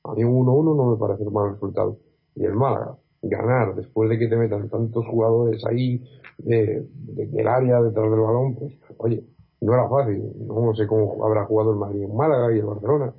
[0.04, 2.00] a mí un 1-1 no me parece un mal resultado
[2.36, 2.98] y el Málaga.
[3.22, 6.04] ganar después de que te metan tantos jugadores ahí
[6.38, 9.24] de, del área detrás del balón, pues oye,
[9.62, 10.24] no era fácil.
[10.46, 13.14] No sé cómo habrá jugado el Madrid en Málaga y el Barcelona,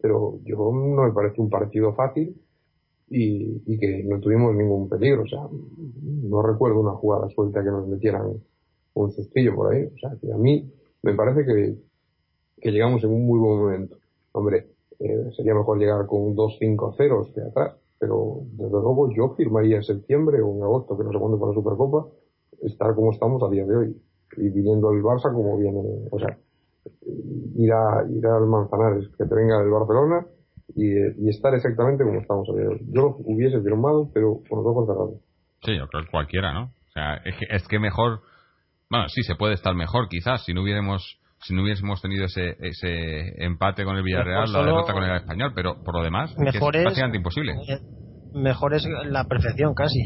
[0.00, 2.34] pero yo no me parece un partido fácil
[3.08, 5.22] y, y que no tuvimos ningún peligro.
[5.22, 5.46] O sea,
[6.02, 8.40] no recuerdo una jugada suelta que nos metieran
[8.94, 9.84] un sustillo por ahí.
[9.84, 10.70] O sea, que a mí
[11.02, 11.76] me parece que,
[12.60, 13.96] que llegamos en un muy buen momento.
[14.32, 14.66] Hombre,
[14.98, 19.82] eh, sería mejor llegar con un 2-5-0 que atrás, pero desde luego yo firmaría en
[19.82, 22.06] septiembre o en agosto, que no sé cuándo para la Supercopa,
[22.62, 24.02] estar como estamos a día de hoy.
[24.38, 25.80] Y viniendo el Barça como viene,
[26.10, 26.38] o sea,
[27.54, 30.26] ir, a, ir al Manzanares, que te venga del Barcelona
[30.74, 32.62] y, estar exactamente como estamos hoy.
[32.92, 35.14] Yo lo hubiese firmado, pero con los ojos cerrados.
[35.62, 36.64] Sí, yo creo que cualquiera, ¿no?
[36.64, 38.20] O sea, es que, es que mejor,
[38.90, 42.56] bueno, sí, se puede estar mejor quizás si no hubiéramos si no hubiésemos tenido ese,
[42.60, 46.74] ese empate con el Villarreal, la derrota con el Español, pero por lo demás mejor
[46.76, 47.54] es, prácticamente imposible.
[48.34, 49.98] Mejor es la perfección casi.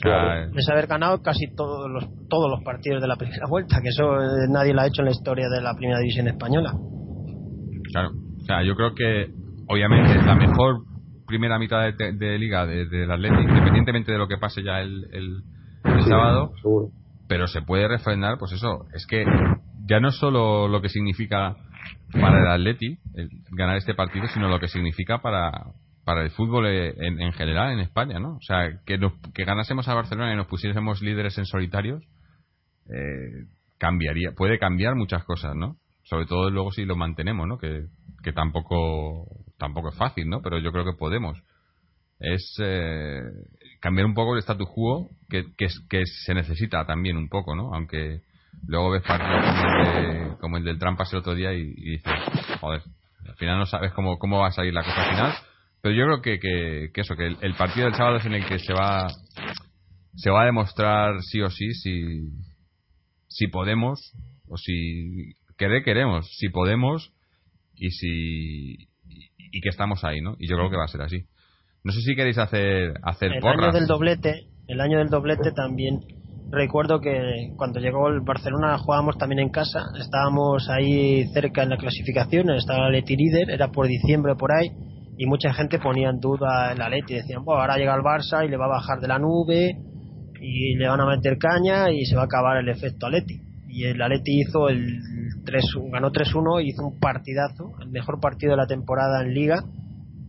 [0.00, 0.50] Claro.
[0.56, 4.20] es haber ganado casi todos los, todos los partidos de la primera vuelta, que eso
[4.20, 6.72] eh, nadie lo ha hecho en la historia de la primera división española.
[7.92, 8.10] Claro.
[8.40, 9.41] O sea, yo creo que
[9.72, 10.84] obviamente es la mejor
[11.26, 15.42] primera mitad de, liga del de, Atlético, independientemente de lo que pase ya el, el,
[16.04, 16.52] sábado,
[17.26, 19.24] pero se puede refrendar, pues eso, es que
[19.86, 21.56] ya no solo lo que significa
[22.12, 22.98] para el Atleti
[23.50, 25.50] ganar este partido, sino lo que significa para,
[26.04, 28.36] para el fútbol en, en general en España, ¿no?
[28.36, 29.00] O sea, que,
[29.34, 32.04] que ganásemos a Barcelona y nos pusiésemos líderes en solitarios,
[32.86, 33.46] eh,
[33.78, 35.76] cambiaría, puede cambiar muchas cosas, ¿no?
[36.12, 37.56] Sobre todo luego si lo mantenemos, ¿no?
[37.56, 37.86] Que,
[38.22, 39.24] que tampoco,
[39.56, 40.42] tampoco es fácil, ¿no?
[40.42, 41.42] Pero yo creo que podemos.
[42.20, 43.22] Es eh,
[43.80, 47.74] cambiar un poco el status quo que, que, que se necesita también un poco, ¿no?
[47.74, 48.20] Aunque
[48.66, 52.12] luego ves partidos como el, del Trampas el otro día y, dices,
[52.60, 52.82] joder,
[53.26, 55.32] al final no sabes cómo, cómo va a salir la cosa final.
[55.80, 58.58] Pero yo creo que, que, eso, que el, partido del sábado es en el que
[58.58, 59.06] se va
[60.14, 62.28] se va a demostrar sí o sí si,
[63.28, 64.12] si podemos
[64.46, 65.36] o si
[65.68, 67.12] que queremos, si podemos
[67.74, 68.88] y si
[69.52, 70.36] y, que estamos ahí, ¿no?
[70.38, 71.24] Y yo creo que va a ser así.
[71.84, 76.00] No sé si queréis hacer hacer el año del doblete, el año del doblete también
[76.52, 81.78] recuerdo que cuando llegó el Barcelona jugábamos también en casa, estábamos ahí cerca en la
[81.78, 84.70] clasificación, estaba el Leti líder, era por diciembre por ahí,
[85.16, 88.48] y mucha gente ponía en duda el Atleti, decían, bueno, ahora llega el Barça y
[88.48, 89.76] le va a bajar de la nube
[90.40, 93.40] y le van a meter caña y se va a acabar el efecto Atleti.
[93.68, 94.98] Y el Atleti hizo el
[95.44, 99.64] 3, ganó 3-1 y hizo un partidazo, el mejor partido de la temporada en Liga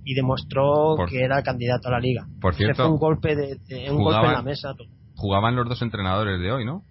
[0.05, 2.25] y demostró que era candidato a la Liga.
[2.41, 4.73] Por cierto, fue un golpe de, un golpe en la mesa
[5.15, 6.83] jugaban los dos entrenadores de hoy, ¿no?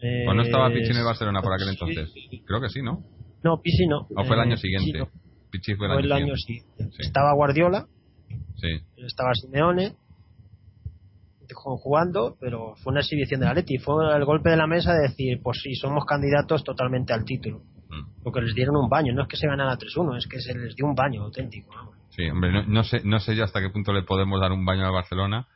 [0.00, 2.12] Eh, ¿O no estaba Pichi en el Barcelona por aquel entonces?
[2.46, 3.02] Creo que sí, ¿no?
[3.42, 4.06] No, Pichi no.
[4.14, 5.00] ¿O fue el año eh, siguiente?
[5.50, 6.84] Pichi fue el, año, siguiente.
[6.98, 7.86] Estaba Guardiola.
[8.56, 8.68] Sí.
[8.96, 9.96] Estaba Simeone
[11.54, 13.78] jugando, pero fue una exhibición de la Leti.
[13.78, 17.62] Fue el golpe de la mesa de decir, pues sí, somos candidatos totalmente al título.
[17.88, 18.22] Mm.
[18.22, 20.74] Porque les dieron un baño, no es que se ganara 3-1, es que se les
[20.74, 21.74] dio un baño auténtico.
[22.10, 24.64] Sí, hombre, no, no, sé, no sé yo hasta qué punto le podemos dar un
[24.64, 25.46] baño a Barcelona,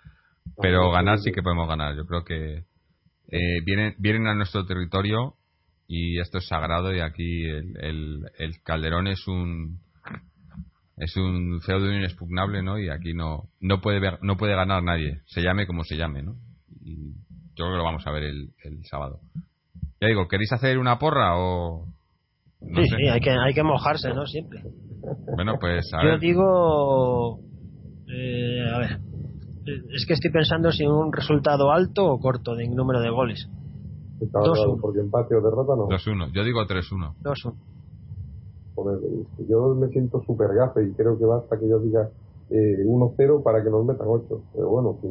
[0.60, 1.96] pero ganar sí que podemos ganar.
[1.96, 2.64] Yo creo que
[3.28, 5.34] eh, vienen, vienen a nuestro territorio
[5.86, 9.80] y esto es sagrado y aquí el, el, Calderón es un
[11.02, 12.78] es un feudo inexpugnable, ¿no?
[12.78, 16.22] Y aquí no no puede ver, no puede ganar nadie, se llame como se llame,
[16.22, 16.36] ¿no?
[16.80, 17.14] Y
[17.54, 19.20] yo creo que lo vamos a ver el, el sábado.
[20.00, 21.86] Ya digo, ¿queréis hacer una porra o
[22.60, 24.26] sí, sí, hay que hay que mojarse, ¿no?
[24.26, 24.62] Siempre.
[25.34, 27.40] Bueno, pues a yo digo
[28.06, 29.00] eh, a ver,
[29.92, 33.48] es que estoy pensando si un resultado alto o corto de número de goles.
[34.20, 34.80] 2-1.
[34.80, 35.88] Porque empate o derrota no.
[35.88, 36.32] 2-1.
[36.32, 37.16] Yo digo 3-1.
[37.22, 37.54] 2-1.
[38.74, 38.98] Joder,
[39.48, 42.08] yo me siento súper gafe y creo que basta que yo diga
[42.50, 44.42] eh, 1-0 para que nos metan 8.
[44.54, 45.08] Pero bueno, si,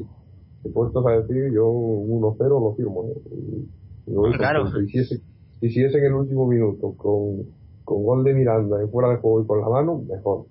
[0.63, 3.05] si puestos a decir, yo 1-0 lo firmo.
[3.05, 3.65] ¿eh?
[4.07, 4.65] Y, claro.
[4.79, 5.21] y, si es,
[5.61, 7.43] y si es en el último minuto con,
[7.83, 10.45] con gol de Miranda en fuera de juego y con la mano, mejor.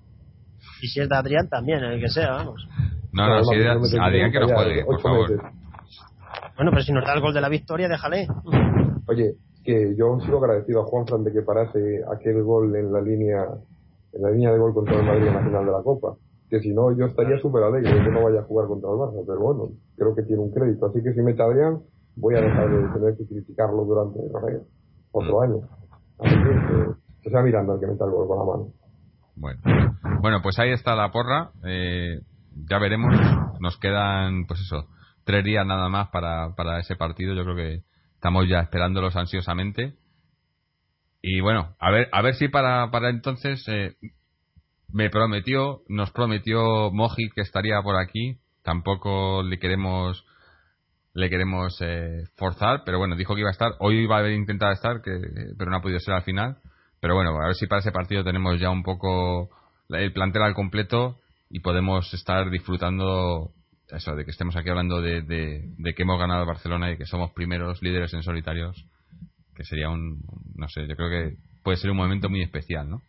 [0.83, 2.69] Y si es de Adrián también, el que sea, vamos.
[3.13, 3.57] No, no, si
[3.99, 5.29] Adrián que no juegue, por favor.
[6.57, 8.29] Bueno, pero si nos da el gol de la victoria, déjale.
[9.09, 9.35] Oye,
[9.65, 13.47] que yo sigo agradecido a Juan de que parase aquel gol en la línea
[14.13, 16.17] en la línea de gol contra el Madrid en la final de la Copa.
[16.49, 18.97] Que si no, yo estaría súper alegre de que no vaya a jugar contra el
[18.97, 20.87] Barça, pero bueno, creo que tiene un crédito.
[20.87, 21.81] Así que si mete a Adrián,
[22.17, 24.19] voy a dejar de tener que criticarlo durante
[25.13, 25.61] otro año.
[26.19, 28.73] Así que, que sea mirando al que meta el gol con la mano.
[29.37, 29.61] Bueno,
[30.21, 31.53] bueno pues ahí está la porra.
[31.65, 32.21] Eh,
[32.69, 33.15] ya veremos.
[33.61, 34.89] Nos quedan, pues eso,
[35.25, 37.33] tres días nada más para, para ese partido.
[37.35, 37.83] Yo creo que
[38.21, 39.95] estamos ya esperándolos ansiosamente.
[41.23, 43.95] Y bueno, a ver, a ver si para, para entonces eh,
[44.93, 50.23] me prometió, nos prometió Moji que estaría por aquí tampoco le queremos
[51.15, 54.33] le queremos eh, forzar, pero bueno, dijo que iba a estar, hoy iba a haber
[54.33, 55.11] intentado estar, que,
[55.59, 56.59] pero no ha podido ser al final.
[57.01, 59.49] Pero bueno, a ver si para ese partido tenemos ya un poco
[59.89, 61.19] el plantel al completo
[61.49, 63.55] y podemos estar disfrutando
[63.93, 67.33] eso, de que estemos aquí hablando de, de, que hemos ganado Barcelona y que somos
[67.33, 68.85] primeros líderes en solitarios,
[69.55, 70.21] que sería un,
[70.55, 73.03] no sé, yo creo que puede ser un momento muy especial, ¿no?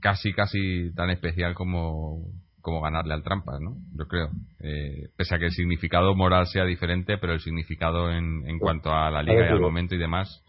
[0.00, 2.24] Casi, casi tan especial como,
[2.60, 3.76] como ganarle al Trampas, ¿no?
[3.96, 4.30] Yo creo.
[4.60, 8.92] Eh, pese a que el significado moral sea diferente, pero el significado en, en cuanto
[8.92, 10.42] a la liga y al momento y demás,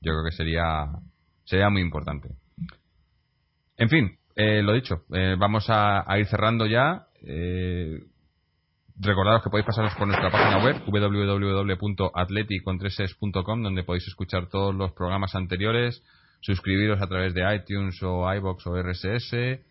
[0.00, 0.86] yo creo que sería,
[1.44, 2.28] sería muy importante.
[3.76, 7.06] En fin, eh, lo dicho, eh, vamos a, ir cerrando ya.
[9.02, 15.34] Recordaros que podéis pasaros por nuestra página web www.atleticontreses.com donde podéis escuchar todos los programas
[15.34, 16.04] anteriores,
[16.42, 19.62] suscribiros a través de iTunes o iBox o RSS, eh,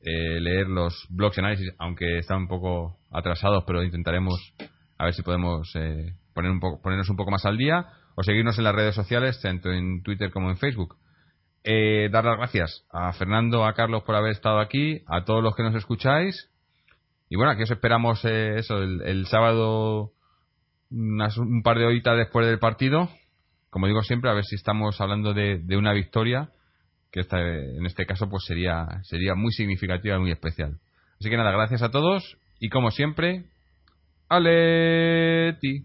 [0.00, 4.52] leer los blogs de análisis, aunque están un poco atrasados, pero intentaremos
[4.98, 8.24] a ver si podemos eh, poner un poco, ponernos un poco más al día o
[8.24, 10.96] seguirnos en las redes sociales, tanto en Twitter como en Facebook.
[11.62, 15.54] Eh, dar las gracias a Fernando, a Carlos por haber estado aquí, a todos los
[15.54, 16.48] que nos escucháis
[17.32, 20.12] y bueno, aquí os esperamos eh, eso, el, sábado,
[20.90, 23.08] un par de horitas después del partido.
[23.70, 26.50] Como digo siempre, a ver si estamos hablando de, una victoria,
[27.10, 30.78] que esta, en este caso pues sería, sería muy significativa y muy especial.
[31.18, 33.46] Así que nada, gracias a todos y como siempre,
[34.28, 35.80] ¡Aleti!